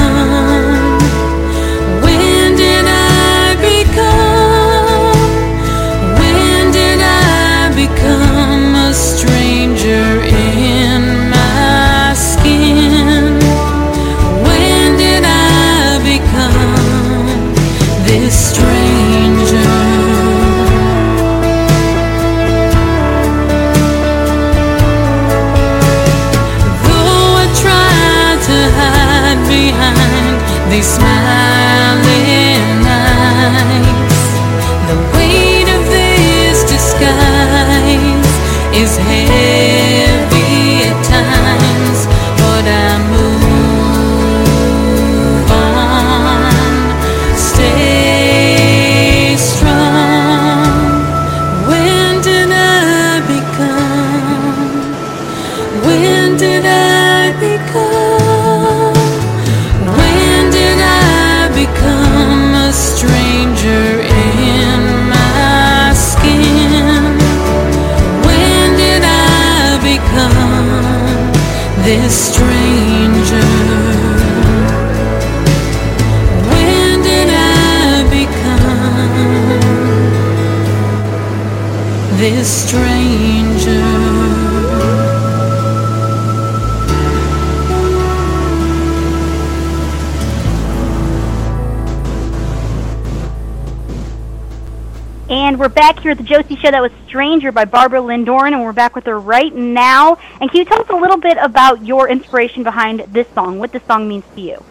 [96.07, 96.71] Here at the Josie Show.
[96.71, 100.15] That was Stranger by Barbara Lynn Doran, and we're back with her right now.
[100.41, 103.73] And can you tell us a little bit about your inspiration behind this song, what
[103.73, 104.65] this song means to you?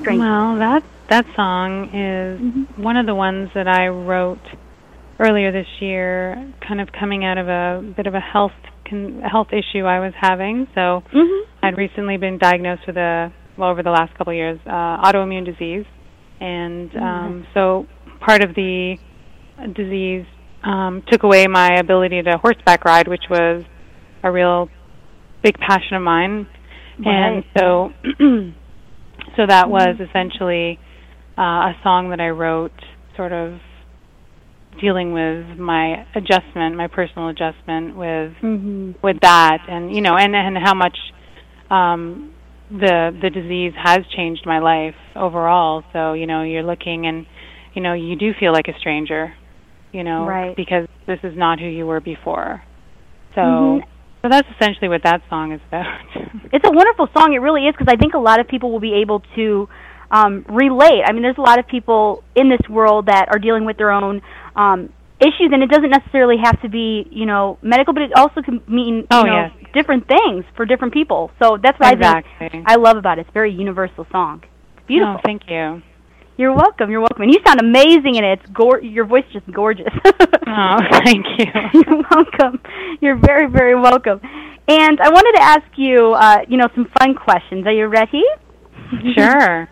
[0.00, 0.24] Stranger.
[0.24, 2.40] Well, that that song is
[2.76, 4.42] one of the ones that I wrote
[5.20, 8.50] earlier this year, kind of coming out of a bit of a health
[8.88, 10.66] con- health issue I was having.
[10.74, 11.04] So
[11.62, 15.44] I'd recently been diagnosed with a well over the last couple of years uh, autoimmune
[15.44, 15.86] disease,
[16.40, 17.86] and um, so
[18.18, 18.96] part of the
[19.76, 20.26] disease
[20.62, 23.64] um, took away my ability to horseback ride, which was
[24.22, 24.68] a real
[25.42, 26.46] big passion of mine.
[27.04, 27.90] And so,
[29.36, 30.78] so that was essentially
[31.38, 32.72] uh, a song that I wrote,
[33.16, 33.58] sort of
[34.80, 38.32] dealing with my adjustment, my personal adjustment with
[39.02, 40.96] with that, and you know, and and how much
[41.70, 42.34] um,
[42.70, 45.82] the the disease has changed my life overall.
[45.92, 47.26] So you know, you're looking and
[47.74, 49.32] you know, you do feel like a stranger,
[49.92, 50.54] you know, Right.
[50.56, 52.62] because this is not who you were before.
[53.34, 53.82] So, Mhm.
[54.22, 55.86] so that's essentially what that song is about.
[56.52, 57.32] It's a wonderful song.
[57.32, 59.68] It really is because I think a lot of people will be able to
[60.12, 61.02] um, relate.
[61.06, 63.92] I mean, there's a lot of people in this world that are dealing with their
[63.92, 64.20] own
[64.56, 64.88] um,
[65.20, 68.60] issues, and it doesn't necessarily have to be, you know, medical, but it also can
[68.66, 69.72] mean, Oh, you know, yes.
[69.72, 71.30] different things for different people.
[71.40, 72.48] So that's what I Exactly.
[72.48, 73.20] think I love about it.
[73.20, 74.42] It's a very universal song.
[74.78, 75.14] It's beautiful.
[75.18, 75.80] Oh, thank you.
[76.40, 76.90] You're welcome.
[76.90, 77.20] You're welcome.
[77.20, 78.40] And you sound amazing in it.
[78.40, 79.92] It's gor- your voice is just gorgeous.
[80.52, 81.46] Oh, thank you.
[81.74, 82.60] You're welcome.
[83.00, 84.20] You're very, very welcome.
[84.66, 87.64] And I wanted to ask you, uh, you know, some fun questions.
[87.66, 88.24] Are you ready?
[89.14, 89.68] Sure.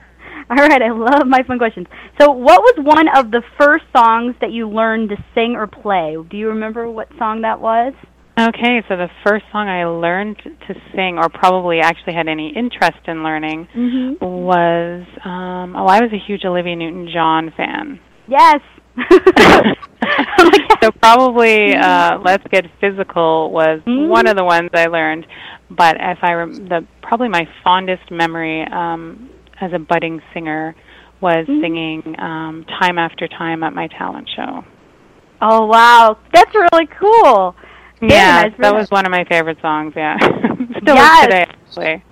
[0.50, 1.88] All right, I love my fun questions.
[2.20, 6.16] So, what was one of the first songs that you learned to sing or play?
[6.30, 7.92] Do you remember what song that was?
[8.38, 13.00] Okay, so the first song I learned to sing, or probably actually had any interest
[13.08, 14.24] in learning, Mm-hmm.
[14.24, 17.98] was um, oh, I was a huge Olivia Newton-John fan.
[18.28, 18.60] Yes.
[20.82, 25.26] so probably uh, "Let's Get Physical" was one of the ones I learned.
[25.70, 30.74] But if I rem- the probably my fondest memory um, as a budding singer
[31.20, 34.62] was singing um, "Time After Time" at my talent show.
[35.40, 37.54] Oh wow, that's really cool.
[38.02, 39.92] Yeah, that was one of my favorite songs.
[39.96, 40.16] Yeah,
[40.82, 41.24] still Yes.
[41.24, 42.04] today actually.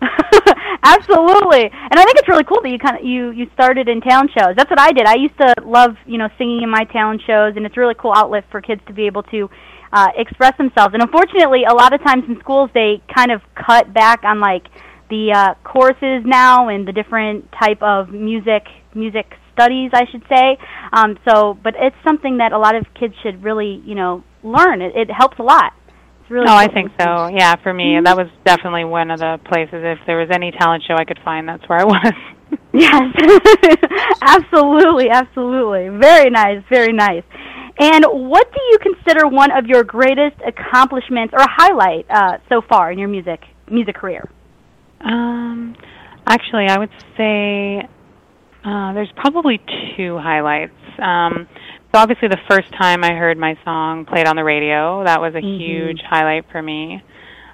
[0.82, 4.00] Absolutely, and I think it's really cool that you kind of you you started in
[4.00, 4.54] talent shows.
[4.56, 5.06] That's what I did.
[5.06, 7.94] I used to love you know singing in my talent shows, and it's a really
[7.94, 9.48] cool outlet for kids to be able to
[9.92, 10.92] uh, express themselves.
[10.94, 14.66] And unfortunately, a lot of times in schools they kind of cut back on like
[15.10, 20.58] the uh, courses now and the different type of music music studies, I should say.
[20.92, 24.82] Um, so, but it's something that a lot of kids should really you know learn.
[24.82, 25.72] It, it helps a lot.
[26.20, 26.46] It's really.
[26.48, 27.28] oh, I think so.
[27.28, 29.82] Yeah, for me, that was definitely one of the places.
[29.82, 32.12] If there was any talent show I could find, that's where I was.
[32.72, 33.02] Yes,
[34.22, 35.88] absolutely, absolutely.
[35.96, 37.22] Very nice, very nice.
[37.78, 42.92] And what do you consider one of your greatest accomplishments or highlight uh, so far
[42.92, 43.40] in your music
[43.70, 44.28] music career?
[45.00, 45.76] Um,
[46.26, 47.88] actually, I would say
[48.64, 49.60] uh, there's probably
[49.96, 50.72] two highlights.
[51.02, 51.48] Um,
[51.94, 55.34] so obviously, the first time I heard my song played on the radio, that was
[55.34, 55.58] a Mhm.
[55.58, 57.00] huge highlight for me.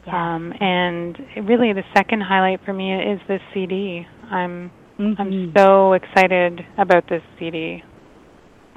[0.06, 4.06] Um, and really, the second highlight for me is this CD.
[4.30, 4.70] I'm
[5.18, 7.82] I'm so excited about this CD.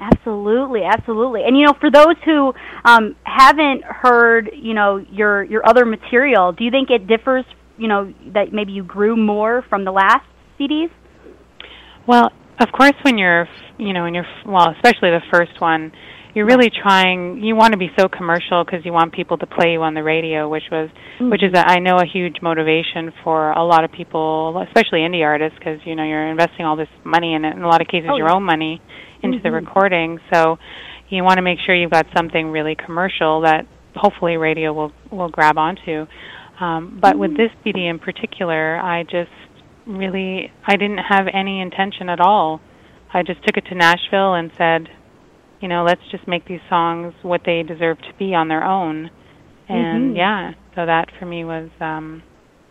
[0.00, 1.44] Absolutely, absolutely.
[1.44, 2.54] And you know, for those who
[2.84, 7.44] um, haven't heard, you know, your your other material, do you think it differs?
[7.78, 10.26] You know, that maybe you grew more from the last
[10.58, 10.90] CDs.
[12.06, 12.30] Well,
[12.60, 13.48] of course, when you're,
[13.78, 15.92] you know, when you're, well, especially the first one,
[16.34, 17.42] you're really trying.
[17.44, 20.02] You want to be so commercial because you want people to play you on the
[20.02, 20.90] radio, which was,
[21.20, 25.24] which is, a, I know, a huge motivation for a lot of people, especially indie
[25.24, 27.86] artists, because you know you're investing all this money in it, in a lot of
[27.86, 28.34] cases, Oh, your yeah.
[28.34, 28.80] own money
[29.22, 29.54] into the Mhm.
[29.66, 30.18] recording.
[30.32, 30.58] So
[31.08, 35.28] you want to make sure you've got something really commercial that hopefully radio will will
[35.28, 36.06] grab onto.
[36.58, 39.30] Um, but with this CD in particular, I just
[39.86, 42.60] really I didn't have any intention at all.
[43.14, 44.88] I just took it to Nashville and said,
[45.60, 49.10] you know, let's just make these songs what they deserve to be on their own.
[49.68, 50.16] And Mhm.
[50.16, 52.22] yeah, so that for me was um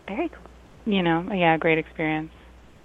[0.06, 0.44] very cool.
[0.86, 2.30] You know, yeah, a great experience.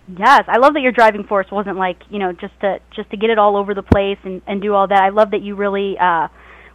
[0.08, 3.18] Yes, I love that your driving force wasn't like you know just to just to
[3.18, 5.04] get it all over the place and and do all that.
[5.04, 6.28] I love that you really uh,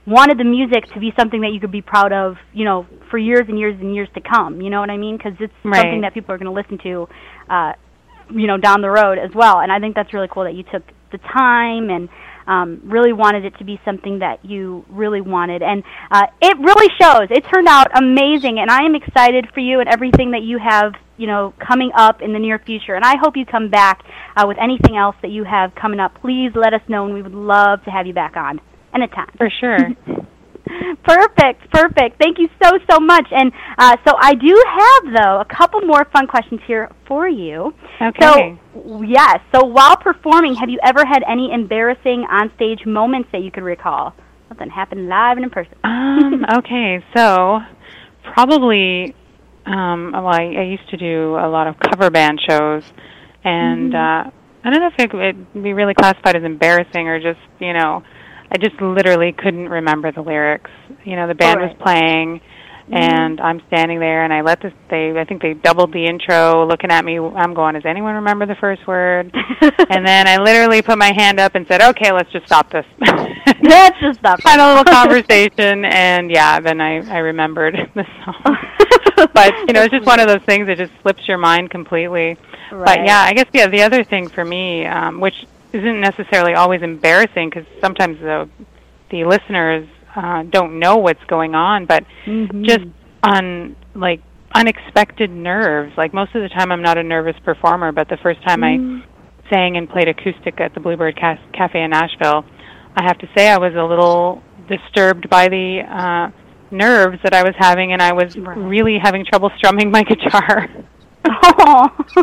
[0.06, 3.19] wanted the music to be something that you could be proud of, you know, for
[3.19, 4.61] years and years and years to come.
[4.61, 5.16] You know what I mean?
[5.16, 5.77] Because it's Right.
[5.81, 7.09] something that people are going to listen to,
[7.48, 7.73] uh,
[8.30, 9.60] you know, down the road as well.
[9.60, 10.82] And I think that's really cool that you took
[11.12, 12.09] the time and
[12.46, 15.62] um, really wanted it to be something that you really wanted.
[15.62, 17.28] And uh, it really shows.
[17.30, 20.92] It turned out amazing, and I am excited for you and everything that you have,
[21.16, 22.94] you know, coming up in the near future.
[22.94, 24.02] And I hope you come back
[24.36, 26.20] uh, with anything else that you have coming up.
[26.20, 28.60] Please let us know, and we would love to have you back on
[28.94, 29.30] anytime.
[29.38, 29.78] For sure.
[31.05, 32.18] Perfect, perfect.
[32.18, 33.26] Thank you so so much.
[33.30, 37.74] And uh, so I do have though a couple more fun questions here for you.
[38.01, 38.59] Okay.
[38.74, 39.40] So yes.
[39.55, 44.14] So while performing, have you ever had any embarrassing onstage moments that you could recall?
[44.48, 45.74] Something happened live and in person.
[45.84, 47.59] Um, okay, so
[48.32, 49.14] probably
[49.66, 52.82] um well I, I used to do a lot of cover band shows
[53.44, 54.26] and Mhm.
[54.26, 54.30] uh
[54.66, 58.02] I don't know if it would be really classified as embarrassing or just, you know,
[58.55, 60.70] I just literally couldn't remember the lyrics.
[61.05, 61.81] You know, the band was Alright.
[61.81, 62.40] playing
[62.93, 66.64] and I'm standing there and I let this they I think they doubled the intro
[66.64, 69.35] looking at me I'm going, Does anyone remember the first word?
[69.90, 72.86] and then I literally put my hand up and said, Okay, let's just stop this.
[73.62, 74.40] Let's just stop.
[74.43, 78.56] Had a little conversation and yeah, then I I remembered the song.
[79.32, 82.36] but you know, it's just one of those things that just slips your mind completely.
[82.70, 85.35] But yeah, I guess yeah, the other thing for me, um, which
[85.74, 88.48] isn't necessarily always embarrassing, because sometimes the
[89.10, 89.86] the listeners
[90.16, 92.64] uh, don't know what's going on, but Mhm.
[92.64, 92.84] just
[93.22, 94.20] on like
[94.55, 95.92] unexpected nerves.
[95.96, 99.02] Like most of the time, I'm not a nervous performer, but the first time Mm.
[99.02, 102.44] I sang and played acoustic at the Bluebird Ca- Cafe in Nashville,
[102.96, 106.30] I have to say I was a little disturbed by the uh,
[106.70, 110.68] nerves that I was having, and I was really having trouble strumming my guitar.
[111.26, 111.88] Oh.
[112.12, 112.22] so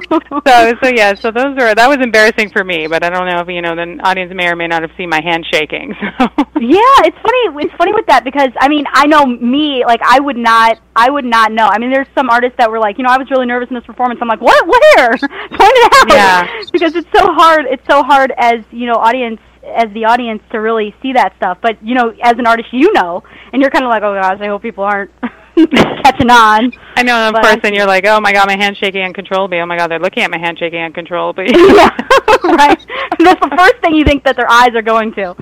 [0.83, 3.47] so yeah, so those are that was embarrassing for me, but I don't know if
[3.47, 5.95] you know the audience may or may not have seen my hand shaking.
[6.21, 7.65] So yeah, it's funny.
[7.65, 9.83] It's funny with that because I mean, I know me.
[9.83, 10.79] Like, I would not.
[10.95, 11.65] I would not know.
[11.65, 13.75] I mean, there's some artists that were like, you know, I was really nervous in
[13.75, 14.19] this performance.
[14.21, 14.67] I'm like, what?
[14.67, 15.09] Where?
[15.17, 16.09] Point it out.
[16.09, 16.61] Yeah.
[16.71, 17.65] Because it's so hard.
[17.65, 21.57] It's so hard as you know, audience as the audience to really see that stuff.
[21.61, 23.23] But you know, as an artist, you know,
[23.53, 25.11] and you're kind of like, oh gosh, I hope people aren't
[26.03, 26.71] catching on.
[26.95, 29.59] I know, and of course, and you're like, oh my god, my hand's shaking uncontrollably.
[29.59, 31.45] Oh my god, they're looking at my hand shaking uncontrollably.
[31.49, 31.89] yeah,
[32.43, 32.79] right.
[33.19, 35.35] That's the first thing you think that their eyes are going to.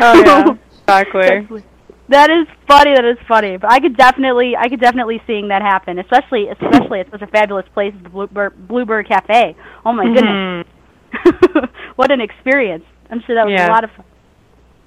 [0.00, 1.62] Oh yeah, exactly.
[2.08, 2.94] That is funny.
[2.94, 3.56] That is funny.
[3.56, 5.98] But I could definitely, I could definitely seeing that happen.
[5.98, 9.56] Especially, especially at such a fabulous place as the Bluebird, Bluebird Cafe.
[9.84, 10.66] Oh my goodness,
[11.26, 11.68] Mhm.
[11.96, 12.84] what an experience!
[13.10, 13.68] I'm sure that was Yeah.
[13.68, 14.04] a lot of fun.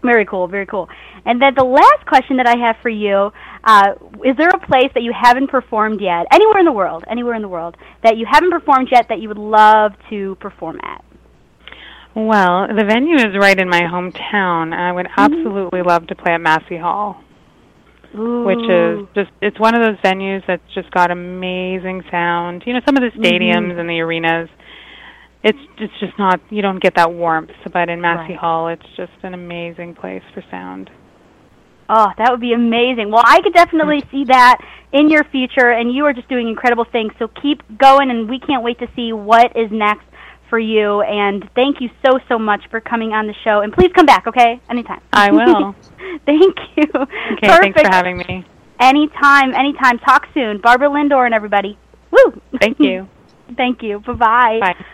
[0.02, 0.88] Very cool, very cool.
[1.26, 3.32] And then the last question that I have for you:
[3.66, 3.94] uh,
[4.24, 7.42] Is there a place that you haven't performed yet, anywhere in the world, anywhere in
[7.42, 11.04] the world that you haven't performed yet that you would love to perform at?
[12.16, 14.74] Well, the venue is right in my hometown.
[14.74, 17.22] I would absolutely love to play at Massey Hall,
[18.14, 22.64] which is just it's one of those venues that's just got amazing sound.
[22.66, 23.80] You know, some of the stadiums Mhm.
[23.80, 24.50] and the arenas
[25.44, 28.40] it's it's just not you don't get that warmth, but in Massey Right.
[28.40, 30.90] Hall it's just an amazing place for sound.
[31.92, 33.10] Oh, that would be amazing.
[33.10, 34.58] Well, I could definitely see that
[34.94, 37.14] in your future, and you are just doing incredible things.
[37.18, 40.06] So keep going, and we can't wait to see what is next
[40.52, 41.02] for you.
[41.02, 43.62] And thank you so so much for coming on the show.
[43.62, 44.62] And please come back, okay?
[44.70, 45.02] Anytime.
[45.14, 45.76] I will.
[46.28, 46.86] thank you.
[46.94, 48.46] Okay, thanks for having me.
[48.80, 49.98] Anytime, anytime.
[50.00, 50.62] Talk soon.
[50.62, 51.78] Barbara Lynn Doran everybody.
[52.12, 52.40] Woo!
[52.60, 53.08] Thank you.
[53.58, 54.00] Thank you.
[54.00, 54.60] Bye-bye.
[54.62, 54.86] Bye.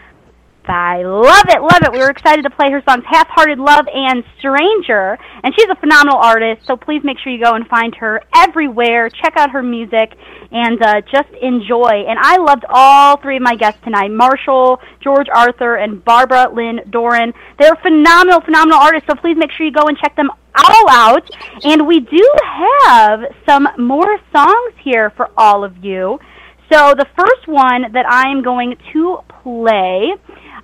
[0.68, 1.04] Bye.
[1.06, 1.92] Love it, love it.
[1.92, 5.18] We were excited to play her songs Half Hearted Love and Stranger.
[5.44, 9.10] And she's a phenomenal artist, so please make sure you go and find her everywhere.
[9.10, 10.18] Check out her music
[10.52, 12.06] and uh, just enjoy.
[12.08, 16.82] And I loved all three of my guests tonight Marshall, George Arthur, and Barbara Lynn
[16.90, 17.34] Doran.
[17.60, 21.30] They're phenomenal, phenomenal artists, so please make sure you go and check them all out.
[21.64, 26.20] And we do have some more songs here for all of you.
[26.72, 30.14] So the first one that I am going to play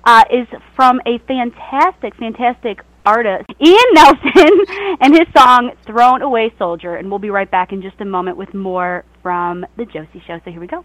[0.04, 4.64] uh, is from a fantastic, fantastic artist, Ian Nelson,
[5.00, 8.36] and his song "Thrown Away Soldier." And we'll be right back in just a moment
[8.36, 10.40] with more from the Josie Show.
[10.44, 10.84] So here we go.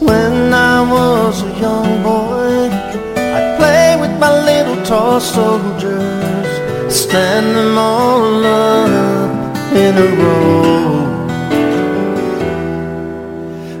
[0.00, 2.23] When I was a young boy,
[4.18, 6.48] my little toy soldiers,
[6.88, 10.64] stand them all up in a row.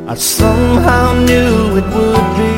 [0.06, 2.54] I somehow knew it would be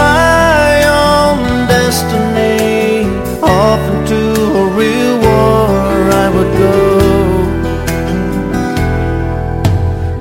[0.00, 0.66] my
[1.10, 3.06] own destiny.
[3.42, 4.22] Off into
[4.62, 5.94] a real war
[6.24, 6.78] I would go.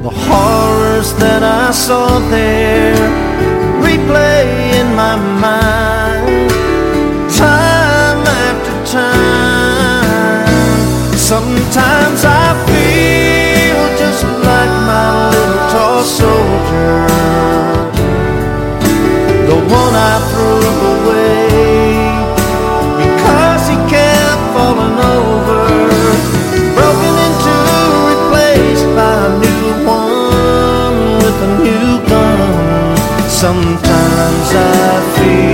[0.06, 2.65] The horrors that I saw there
[19.96, 20.60] I threw
[20.94, 22.04] away
[23.00, 25.62] because he kept falling over,
[26.76, 27.56] broken into,
[28.12, 32.40] replaced by a new one with a new gun.
[33.30, 35.46] Sometimes I feel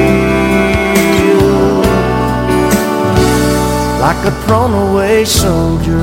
[4.02, 6.01] like a thrown away soldier.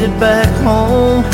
[0.00, 1.24] Made it back home,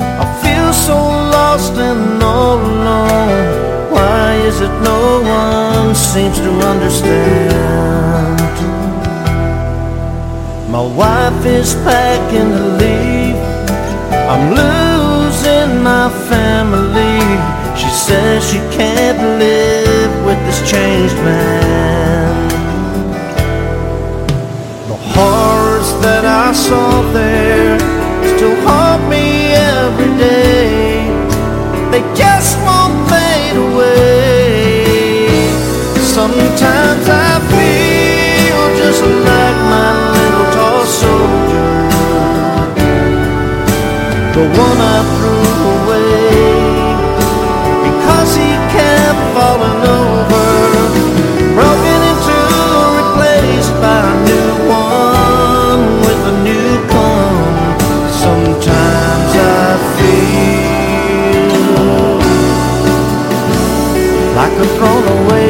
[0.00, 3.92] I feel so lost and all alone.
[3.92, 8.40] Why is it no one seems to understand?
[10.70, 13.36] My wife is packing to leave.
[14.32, 17.20] I'm losing my family.
[17.76, 22.48] She says she can't live with this changed man.
[24.88, 27.94] The horrors that I saw there
[28.44, 31.08] still haunt me every day.
[31.90, 34.84] They just won't fade away.
[36.16, 41.72] Sometimes I feel just like my little tall soldier,
[44.36, 45.03] the one I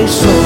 [0.07, 0.44] thrown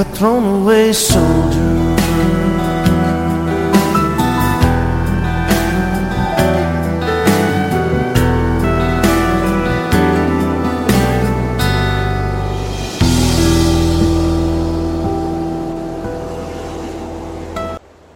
[0.00, 1.58] a thrown away soldier.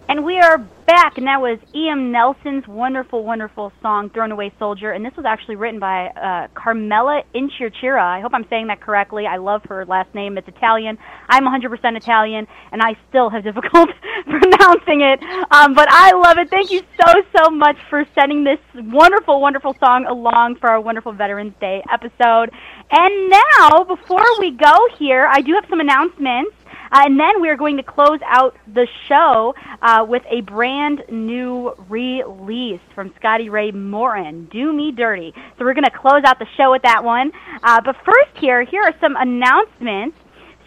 [0.09, 0.57] and we are
[0.87, 5.55] back that was Ian Nelson's wonderful, wonderful song "Thrown Away Soldier," and this was actually
[5.55, 7.99] written by uh, Carmela Inchirchira.
[7.99, 9.25] I hope I'm saying that correctly.
[9.25, 10.37] I love her last name.
[10.37, 10.99] It's Italian.
[11.27, 13.89] I'm 100% Italian, and I still have difficult
[14.25, 15.19] pronouncing it.
[15.49, 16.51] Um, but I love it.
[16.51, 21.11] Thank you so, so much for sending this wonderful, wonderful song along for our wonderful
[21.11, 22.51] Veterans Day episode.
[22.91, 26.55] And now, before we go here, I do have some announcements.
[26.91, 31.73] Uh, and then we're going to close out the show uh, with a brand new
[31.89, 35.33] release from Scotty Ray Morin, Do Me Dirty.
[35.57, 37.31] So we're going to close out the show with that one.
[37.63, 40.17] Uh, but first here, here are some announcements.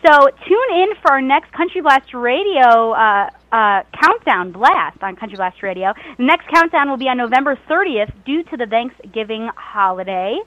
[0.07, 5.37] So tune in for our next Country Blast Radio uh, uh, countdown blast on Country
[5.37, 5.93] Blast Radio.
[6.19, 10.39] The next countdown will be on November 30th due to the Thanksgiving holiday.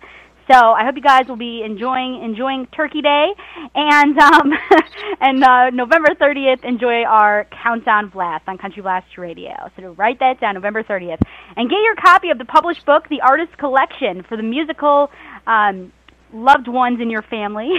[0.51, 3.27] So I hope you guys will be enjoying enjoying Turkey Day,
[3.73, 4.51] and um,
[5.21, 9.53] and uh, November 30th enjoy our countdown blast on Country Blast Radio.
[9.77, 11.21] So write that down, November 30th,
[11.55, 15.09] and get your copy of the published book, The Artist Collection, for the musical.
[15.47, 15.93] Um,
[16.33, 17.67] loved ones in your family.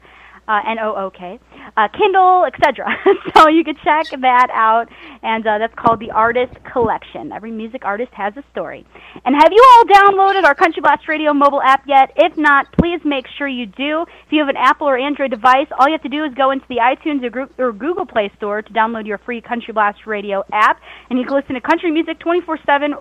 [0.47, 1.39] uh, N-O-O-K,
[1.75, 2.87] uh, Kindle, etc.
[3.35, 4.87] so you can check that out,
[5.21, 7.31] and uh, that's called the Artist Collection.
[7.31, 8.85] Every music artist has a story.
[9.25, 12.11] And have you all downloaded our Country Blast Radio mobile app yet?
[12.15, 14.05] If not, please make sure you do.
[14.25, 16.51] If you have an Apple or Android device, all you have to do is go
[16.51, 20.43] into the iTunes or, or Google Play Store to download your free Country Blast Radio
[20.51, 20.79] app,
[21.09, 22.95] and you can listen to country music 24/7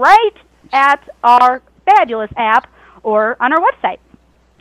[0.00, 0.36] right
[0.72, 2.70] at our fabulous app
[3.02, 3.98] or on our website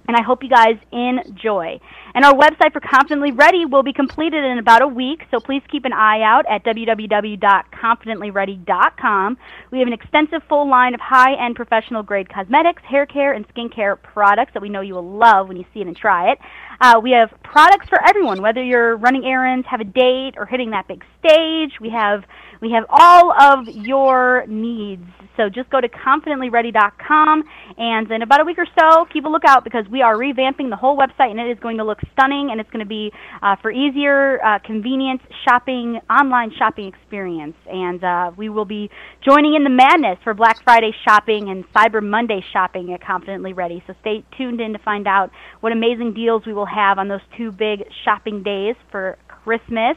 [0.09, 1.79] and I hope you guys enjoy.
[2.15, 5.61] And our website for Confidently Ready will be completed in about a week, so please
[5.71, 9.37] keep an eye out at www.confidentlyready.com.
[9.69, 14.01] We have an extensive full line of high-end professional grade cosmetics, hair care, and skincare
[14.01, 16.39] products that we know you will love when you see it and try it.
[16.81, 20.71] Uh, we have products for everyone, whether you're running errands, have a date, or hitting
[20.71, 21.73] that big stage.
[21.79, 22.23] We have
[22.61, 25.05] we have all of your needs.
[25.37, 27.43] So just go to confidentlyready.com,
[27.77, 30.75] and in about a week or so, keep a lookout because we are revamping the
[30.75, 33.09] whole website, and it is going to look stunning, and it's going to be
[33.41, 37.55] uh, for easier, uh, convenient shopping, online shopping experience.
[37.71, 38.89] And uh, we will be
[39.25, 43.81] joining in the madness for Black Friday shopping and Cyber Monday shopping at Confidently Ready.
[43.87, 45.31] So stay tuned in to find out
[45.61, 49.95] what amazing deals we will have on those two big shopping days for Christmas.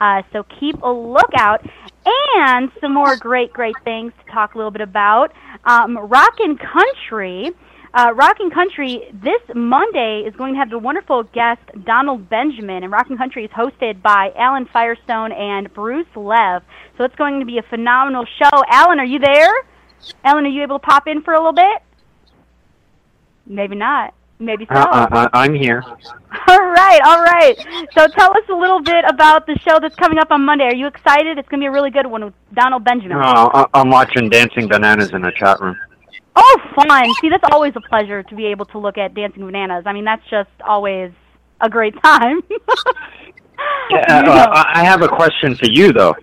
[0.00, 1.60] Uh, so keep a lookout.
[2.06, 5.32] And some more great, great things to talk a little bit about.
[5.64, 7.50] Um, Rockin' Country.
[7.94, 12.92] Uh, Rockin' Country this Monday is going to have the wonderful guest Donald Benjamin, and
[12.92, 16.62] Rockin' Country is hosted by Alan Firestone and Bruce Lev.
[16.98, 18.62] So it's going to be a phenomenal show.
[18.68, 19.52] Alan, are you there?
[20.24, 21.82] Alan, are you able to pop in for a little bit?
[23.46, 24.12] Maybe not.
[24.38, 24.74] Maybe so.
[24.74, 25.82] Uh, uh, I'm here.
[26.48, 27.56] All right, all right.
[27.96, 30.64] So tell us a little bit about the show that's coming up on Monday.
[30.64, 31.38] Are you excited?
[31.38, 33.16] It's going to be a really good one with Donald Benjamin.
[33.16, 35.76] Uh, I- I'm watching Dancing Bananas in the chat room.
[36.36, 37.08] Oh, fun.
[37.20, 39.84] See, that's always a pleasure to be able to look at Dancing Bananas.
[39.86, 41.12] I mean, that's just always
[41.60, 42.42] a great time.
[43.92, 46.14] Uh, uh, I I have a question for you, though.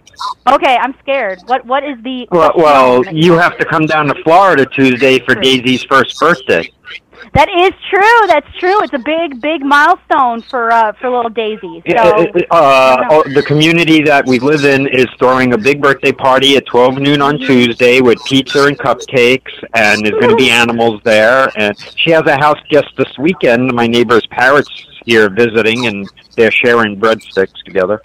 [0.48, 1.40] okay, I'm scared.
[1.46, 2.28] What What is the.
[2.32, 6.70] Well, well, you have to come down to Florida Tuesday for Daisy's first birthday.
[7.34, 8.28] That is true.
[8.28, 8.84] That's true.
[8.84, 11.82] It's a big, big milestone for uh, for little Daisy.
[11.88, 16.12] So, Uh, uh, oh, the community that we live in is throwing a big birthday
[16.12, 20.50] party at 12 noon on Tuesday with pizza and cupcakes, and there's going to be
[20.64, 21.50] animals there.
[21.56, 23.72] And she has a house guest this weekend.
[23.72, 24.70] My neighbor's parrots
[25.06, 28.02] here visiting, and they're sharing breadsticks together.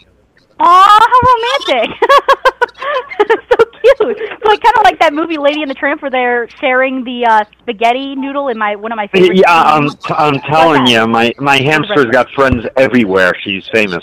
[0.59, 1.21] Aw, how
[1.69, 1.99] romantic!
[3.51, 3.99] so cute.
[3.99, 7.27] So like kind of like that movie Lady and the Tramp, where they're sharing the
[7.27, 9.37] uh, spaghetti noodle in my one of my favorite.
[9.37, 13.33] Yeah, I'm, t- I'm telling you, my my hamster's got friends everywhere.
[13.43, 14.03] She's famous.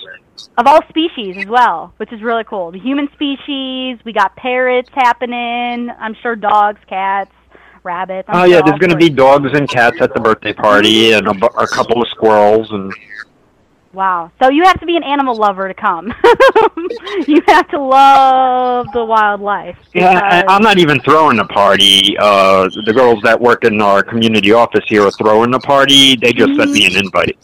[0.58, 2.72] of all species as well, which is really cool.
[2.72, 5.90] The human species, we got parrots happening.
[6.00, 7.32] I'm sure dogs, cats,
[7.84, 8.30] rabbits.
[8.32, 11.46] Oh yeah, there's going to be dogs and cats at the birthday party, and a,
[11.58, 12.94] a couple of squirrels, and
[13.94, 14.32] Wow.
[14.42, 16.08] So you have to be an animal lover to come.
[17.28, 19.78] you have to love the wildlife.
[19.94, 22.18] yeah, I, I'm not even throwing the party.
[22.18, 26.16] Uh, the girls that work in our community office here are throwing the party.
[26.16, 27.38] They just sent me an invite.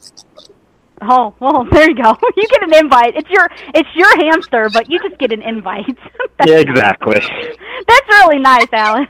[1.02, 2.16] Oh, well, there you go.
[2.36, 3.16] You get an invite.
[3.16, 5.86] It's your it's your hamster, but you just get an invite.
[6.48, 7.20] Yeah, exactly.
[7.20, 9.06] That's really nice, Alan.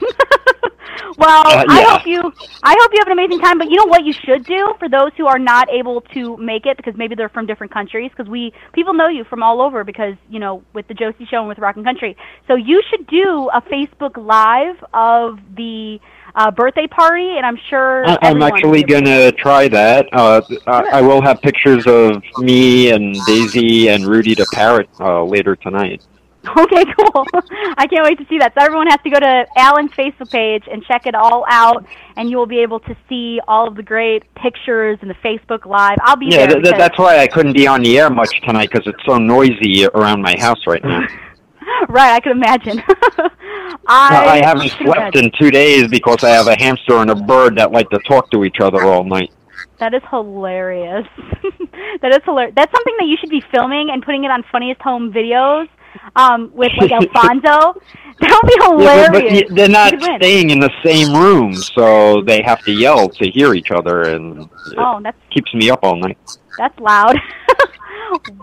[1.17, 2.19] well, Uh, I hope you
[2.63, 3.59] I hope you have an amazing time.
[3.59, 6.65] But you know what you should do for those who are not able to make
[6.65, 9.83] it because maybe they're from different countries because we people know you from all over
[9.83, 12.17] because you know with the Josie Show and with Rockin' Country.
[12.47, 15.99] So you should do a Facebook Live of the
[16.35, 20.07] uh, birthday party, and I'm sure I- I'm actually able gonna try that.
[20.13, 25.23] Uh, I, I will have pictures of me and Daisy and Rudy the parrot uh,
[25.23, 26.01] later tonight.
[26.57, 27.25] Okay, cool.
[27.77, 28.53] I can't wait to see that.
[28.57, 31.85] So everyone has to go to Alan's Facebook page and check it all out,
[32.15, 35.65] and you will be able to see all of the great pictures and the Facebook
[35.65, 35.97] Live.
[36.01, 36.47] I'll be Yeah, there.
[36.47, 39.17] th- th- that's why I couldn't be on the air much tonight because it's so
[39.17, 41.05] noisy around my house right now.
[41.89, 42.13] right.
[42.15, 42.81] I can imagine.
[43.87, 47.57] I, I haven't slept in two days because I have a hamster and a bird
[47.57, 49.31] that like to talk to each other all night.
[49.79, 51.07] That is hilarious.
[52.01, 52.53] that is hilarious.
[52.55, 55.67] That's something that you should be filming and putting it on Funniest Home Videos
[56.15, 57.79] um, with like Alfonso.
[58.19, 59.43] That would be Yeah, hilarious.
[59.47, 60.19] but, but they're not You could win.
[60.19, 64.49] staying in the same room, so they have to yell to hear each other, and
[64.67, 66.17] it Oh, that's keeps me up all night.
[66.57, 67.15] That's loud.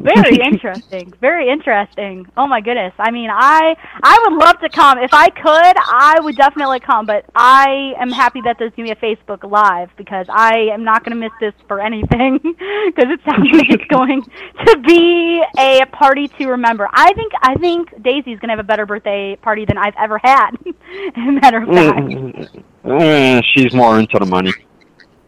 [0.01, 1.13] Very interesting.
[1.21, 2.27] Very interesting.
[2.37, 2.93] Oh my goodness.
[2.99, 4.99] I mean, I I would love to come.
[4.99, 8.95] If I could, I would definitely come, but I am happy that there's going to
[8.95, 13.11] be a Facebook live because I am not going to miss this for anything because
[13.11, 16.89] it sounds like it's going to be a party to remember.
[16.93, 20.19] I think I think Daisy's going to have a better birthday party than I've ever
[20.23, 20.51] had.
[20.67, 22.07] As a matter of fact.
[22.07, 24.53] Mm, uh, she's more into the money.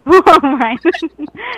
[0.08, 0.78] right.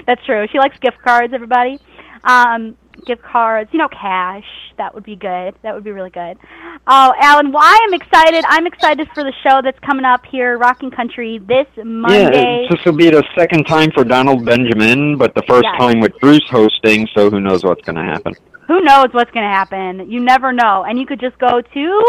[0.07, 0.47] That's true.
[0.51, 1.79] She likes gift cards, everybody.
[2.25, 2.77] Um,
[3.07, 4.45] gift cards, you know, cash.
[4.77, 5.55] That would be good.
[5.63, 6.39] That would be really good.
[6.87, 8.45] Oh, Alan, why I am excited.
[8.49, 12.63] I'm excited for the show that's coming up here, Rockin' Country, this Monday.
[12.63, 15.79] Yeah, this will be the second time for Donald Benjamin, but the first Yes.
[15.79, 18.35] time with Bruce hosting, so who knows what's going to happen.
[18.67, 20.09] Who knows what's going to happen?
[20.11, 20.85] You never know.
[20.89, 22.05] And you could just go to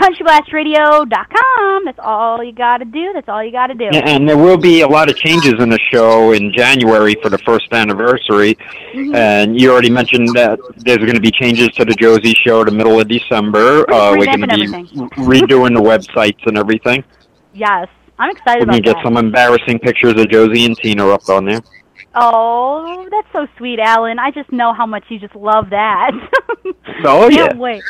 [0.00, 1.84] countryblastradio.com.
[1.84, 3.12] That's all you got to do.
[3.12, 3.88] That's all you got to do.
[3.92, 7.28] Yeah, and there will be a lot of changes in the show in January for
[7.28, 8.56] the first anniversary.
[8.94, 9.14] Mhm.
[9.14, 12.70] And you already mentioned that there's going to be changes to the Josie Show the
[12.72, 13.84] middle of December.
[13.88, 14.86] We're Uh, we're going to be everything.
[15.10, 17.04] redoing the websites and everything.
[17.54, 17.88] Yes.
[18.18, 19.04] I'm excited We're about get that.
[19.04, 21.60] some embarrassing pictures of Josie and Tina up on there.
[22.14, 24.18] Oh, that's so sweet, Alan.
[24.18, 26.10] I just know how much you just love that.
[27.04, 27.56] Oh, Can't yeah.
[27.56, 27.82] wait.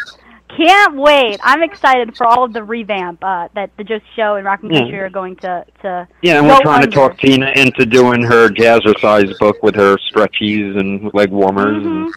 [0.57, 1.39] Can't wait.
[1.43, 4.81] I'm excited for all of the revamp uh, that the Josie Show and Rockin' Yeah.
[4.81, 6.87] Country are going to to Yeah, and we're trying under.
[6.89, 11.83] to talk Tina into doing her jazzercise book with her stretchies and leg warmers.
[11.85, 12.11] Mhm.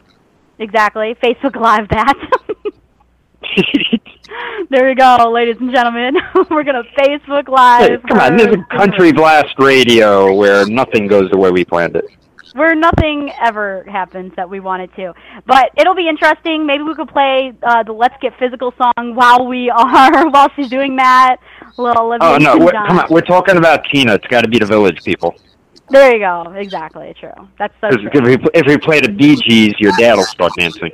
[0.60, 1.16] Exactly.
[1.22, 2.14] Facebook Live that.
[4.70, 6.16] there we go, ladies and gentlemen.
[6.50, 7.90] We're gonna Facebook Live.
[7.90, 11.96] Hey, come on, this is Country Blast Radio where nothing goes the way we planned
[11.96, 12.06] it.
[12.54, 15.14] Where nothing ever happens that we want it to.
[15.46, 16.66] But it'll be interesting.
[16.66, 20.70] Maybe we could play uh, the "Let's Get Physical" song while we are while she's
[20.70, 21.38] doing that.
[21.78, 24.16] A little Olivia Oh no, we're, come on, we're talking about Tina.
[24.16, 25.36] It's got to be the Village People.
[25.90, 26.54] There you go.
[26.54, 27.14] Exactly.
[27.20, 27.34] True.
[27.60, 28.10] That's so true.
[28.14, 30.92] if we if we play the Bee Gees, your dad will start dancing.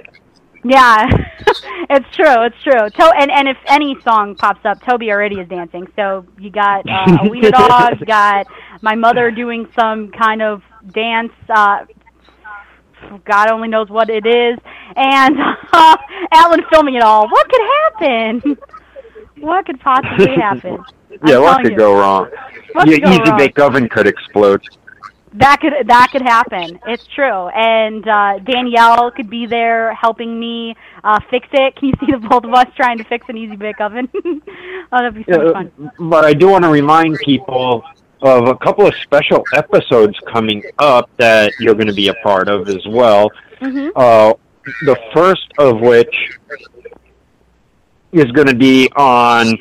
[0.63, 1.05] Yeah,
[1.89, 2.43] it's true.
[2.45, 2.89] It's true.
[2.89, 5.88] To- and and if any song pops up, Toby already is dancing.
[5.95, 7.99] So you got uh, a wiener dog.
[7.99, 8.47] You got
[8.81, 10.61] my mother doing some kind of
[10.93, 11.31] dance.
[11.49, 11.85] Uh,
[13.26, 14.57] God only knows what it is,
[14.95, 15.38] and
[15.73, 15.97] uh,
[16.34, 17.27] Alan filming it all.
[17.30, 17.61] What could
[18.01, 18.57] happen?
[19.39, 20.84] What could possibly happen?
[21.26, 21.77] yeah, what could you.
[21.77, 22.30] go wrong?
[22.73, 23.38] What Your easy wrong?
[23.38, 24.61] bake oven could explode.
[25.34, 26.80] That could that could happen.
[26.88, 27.47] It's true.
[27.49, 31.76] And uh, Danielle could be there helping me uh, fix it.
[31.76, 34.09] Can you see the both of us trying to fix an easy bake oven?
[34.15, 34.41] oh,
[34.91, 35.91] that'd be so Yeah, fun.
[35.99, 37.84] but I do want to remind people
[38.22, 42.48] of a couple of special episodes coming up that you're going to be a part
[42.49, 43.30] of as well.
[43.61, 43.91] Mhm.
[43.95, 44.34] Uh,
[44.85, 46.14] the first of which
[48.11, 49.57] is going to be on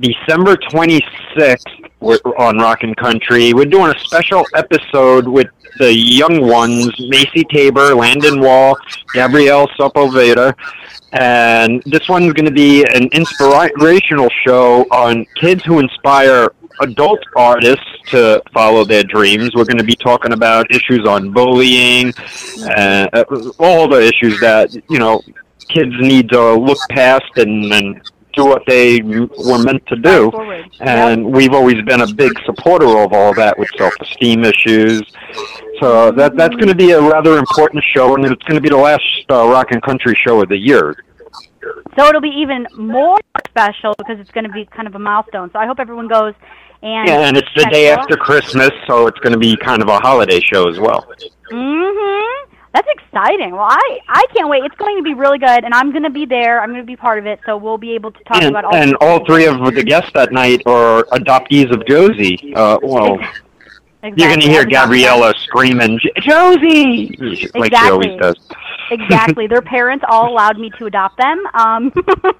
[0.00, 1.64] December 26th
[2.00, 3.52] we're on Rockin' Country.
[3.52, 5.48] We're doing a special episode with
[5.78, 8.74] the young ones, Macy Tabor, Landon Wall,
[9.12, 10.54] Gabrielle Sepulveda.
[11.12, 17.86] And this one's going to be an inspirational show on kids who inspire adult artists
[18.06, 19.54] to follow their dreams.
[19.54, 22.12] We're going to be talking about issues on bullying,
[22.76, 23.24] uh,
[23.58, 25.22] all the issues that, you know,
[25.68, 28.00] kids need to look past and, and
[28.32, 30.30] do what they were meant to do.
[30.80, 35.02] And we've always been a big supporter of all that with self-esteem issues.
[35.80, 38.68] So that that's going to be a rather important show, and it's going to be
[38.68, 41.02] the last uh, rock and country show of the year.
[41.96, 45.50] So it'll be even more special because it's going to be kind of a milestone.
[45.52, 46.34] So I hope everyone goes
[46.82, 49.88] and Yeah, and it's the day after Christmas, so it's going to be kind of
[49.88, 51.06] a holiday show as well.
[51.50, 52.26] Mhm.
[52.72, 53.50] That's exciting.
[53.52, 54.62] Well, I I can't wait.
[54.64, 56.60] It's going to be really good, and I'm going to be there.
[56.60, 58.64] I'm going to be part of it, so we'll be able to talk And, about
[58.64, 58.74] all.
[58.74, 62.52] and all three of the guests that night are adoptees of Josie.
[62.54, 63.18] Uh, well,
[64.04, 67.16] you're going to hear Gabriella screaming, Josie!
[67.56, 68.36] Like she always does.
[68.90, 69.46] Exactly.
[69.46, 71.42] Their parents all allowed me to adopt them.
[71.54, 71.92] Um,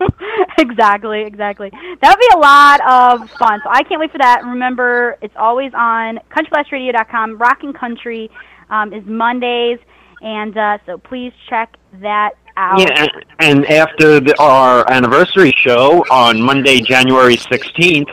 [0.59, 1.71] exactly, exactly.
[2.03, 2.81] That would be a lot
[3.23, 3.61] of fun.
[3.65, 4.43] So I can't wait for that.
[4.45, 7.39] Remember, it's always on countryblastradio.com.
[7.39, 8.31] Rockin' Country
[8.71, 9.79] um, is Mondays,
[10.23, 12.79] and uh, so please check that out.
[12.81, 18.11] Yeah, and- and after the, our anniversary show on Monday, January 16th,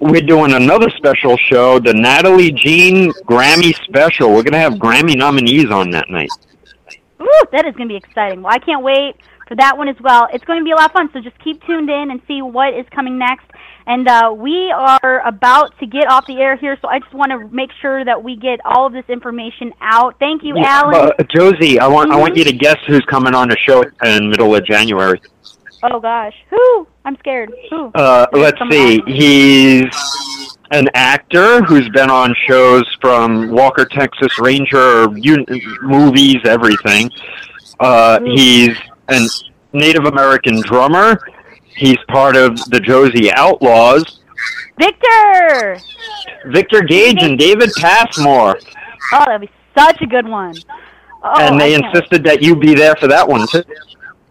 [0.00, 4.28] we're doing another special show, the Natalie Jean Grammy Special.
[4.28, 6.30] We're going to have Grammy nominees on that night.
[7.26, 8.42] Ooh, that is going to be exciting.
[8.42, 9.16] Well, I can't wait
[9.48, 10.28] for that one as well.
[10.32, 12.42] It's going to be a lot of fun, so just keep tuned in and see
[12.42, 13.46] what is coming next.
[13.88, 17.30] And uh, we are about to get off the air here, so I just want
[17.30, 20.18] to make sure that we get all of this information out.
[20.18, 21.12] Thank you, Yeah, Alan.
[21.16, 23.92] but, Josie, I want I want you to guess who's coming on the show in
[24.02, 25.20] the middle of January.
[25.82, 26.86] Oh gosh, who?
[27.04, 27.52] I'm scared.
[27.70, 27.90] Who?
[27.94, 29.00] Uh, let's see.
[29.00, 29.06] on.
[29.06, 29.86] He's
[30.72, 35.46] an actor who's been on shows from Walker Texas Ranger un-
[35.82, 37.10] movies, everything.
[37.78, 38.76] Uh, he's
[39.08, 39.20] a
[39.72, 41.20] Native American drummer.
[41.76, 44.20] He's part of the Josie Outlaws.
[44.78, 45.78] Victor.
[46.46, 48.58] Victor Gage and David Passmore.
[49.12, 50.54] Oh, that'd be such a good one.
[51.22, 51.94] Oh, and they I can't wait.
[51.96, 53.62] insisted that you be there for that one, too.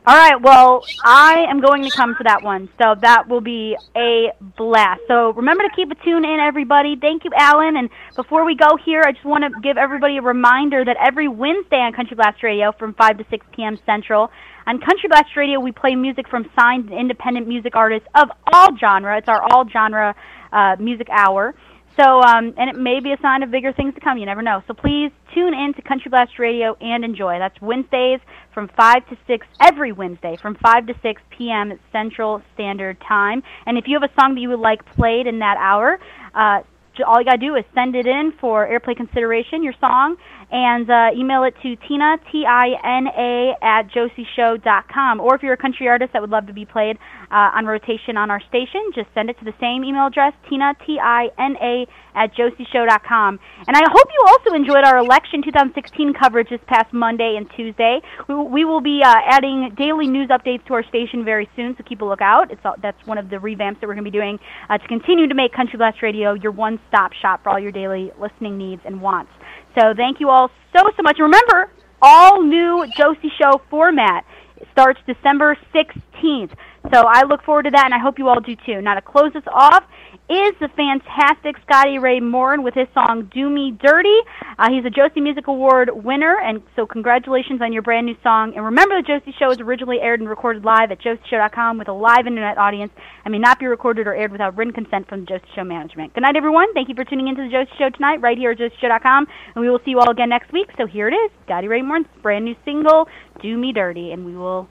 [0.08, 3.76] All right, well, I am going to come to that one, so that will be
[3.98, 5.02] a blast.
[5.08, 6.96] So remember to keep a tune in, everybody.
[6.96, 7.76] Thank you, Alan.
[7.76, 11.28] And before we go here, I just want to give everybody a reminder that every
[11.28, 13.80] Wednesday on Country Blast Radio from 5 to 6 p.m.
[13.84, 14.30] Central,
[14.68, 19.18] on Country Blast Radio, we play music from signed independent music artists of all genre.
[19.18, 20.14] It's our all genre
[20.54, 21.56] uh, music hour.
[21.98, 24.18] So, um, and it may be a sign of bigger things to come.
[24.18, 24.62] You never know.
[24.68, 27.40] So please tune in to Country Blast Radio and enjoy.
[27.40, 28.20] That's Wednesdays
[28.54, 31.80] from 5 to 6, every Wednesday from 5 to 6 p.m.
[31.92, 33.44] Central Standard Time.
[33.66, 36.00] And if you have a song that you would like played in that hour,
[36.34, 36.62] uh,
[37.06, 40.16] all you got to do is send it in for airplay consideration, your song,
[40.52, 45.20] and uh, email it to Tina, T-I-N-A, at josieshow.com.
[45.20, 46.98] Or if you're a country artist that would love to be played
[47.32, 50.74] uh, on rotation on our station, just send it to the same email address, Tina,
[50.86, 53.40] T-I-N-A, at josieshow.com.
[53.68, 58.02] And I hope you also enjoyed our election 2016 coverage this past Monday and Tuesday.
[58.28, 61.84] We, we will be uh, adding daily news updates to our station very soon, so
[61.84, 62.52] keep a lookout.
[62.52, 64.40] It's all, that's one of the revamps that we're going to be doing
[64.70, 68.12] uh, to continue to make Country Blast Radio your one-stop shop for all your daily
[68.20, 69.32] listening needs and wants.
[69.78, 71.18] So thank you all so, so much.
[71.20, 71.72] Remember,
[72.02, 74.26] all new Josie Show format
[74.72, 76.54] starts December 16th.
[76.94, 78.82] So I look forward to that, and I hope you all do too.
[78.82, 79.84] Now, to close us off
[80.28, 84.18] is the fantastic Scotty Ray Morin with his song Do Me Dirty.
[84.58, 88.54] Uh, he's a Josie Music Award winner, and so congratulations on your brand new song.
[88.56, 91.94] And remember, the Josie Show is originally aired and recorded live at josieshow.com with a
[91.94, 92.92] live internet audience
[93.24, 96.16] and may not be recorded or aired without written consent from the Josie Show management.
[96.16, 96.74] Good night, everyone.
[96.74, 99.70] Thank you for tuning into the Josie Show tonight, right here at josieshow.com, and we
[99.70, 100.70] will see you all again next week.
[100.76, 103.08] So here it is, Scotty Ray Morin's brand new single,
[103.44, 104.68] Do Me Dirty, and we will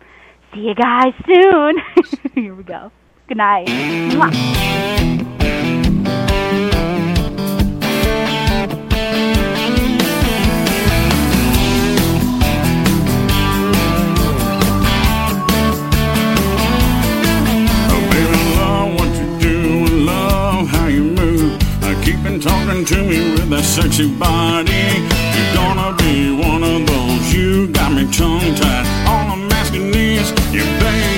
[0.53, 1.77] see you guys soon.
[2.35, 2.91] here we go.
[3.29, 3.69] Good night.
[3.69, 5.44] Mwah.
[22.87, 24.73] To me with that sexy body.
[25.35, 27.33] You're gonna be one of those.
[27.33, 28.87] You got me tongue tied.
[29.09, 31.14] All I'm asking is, you baby.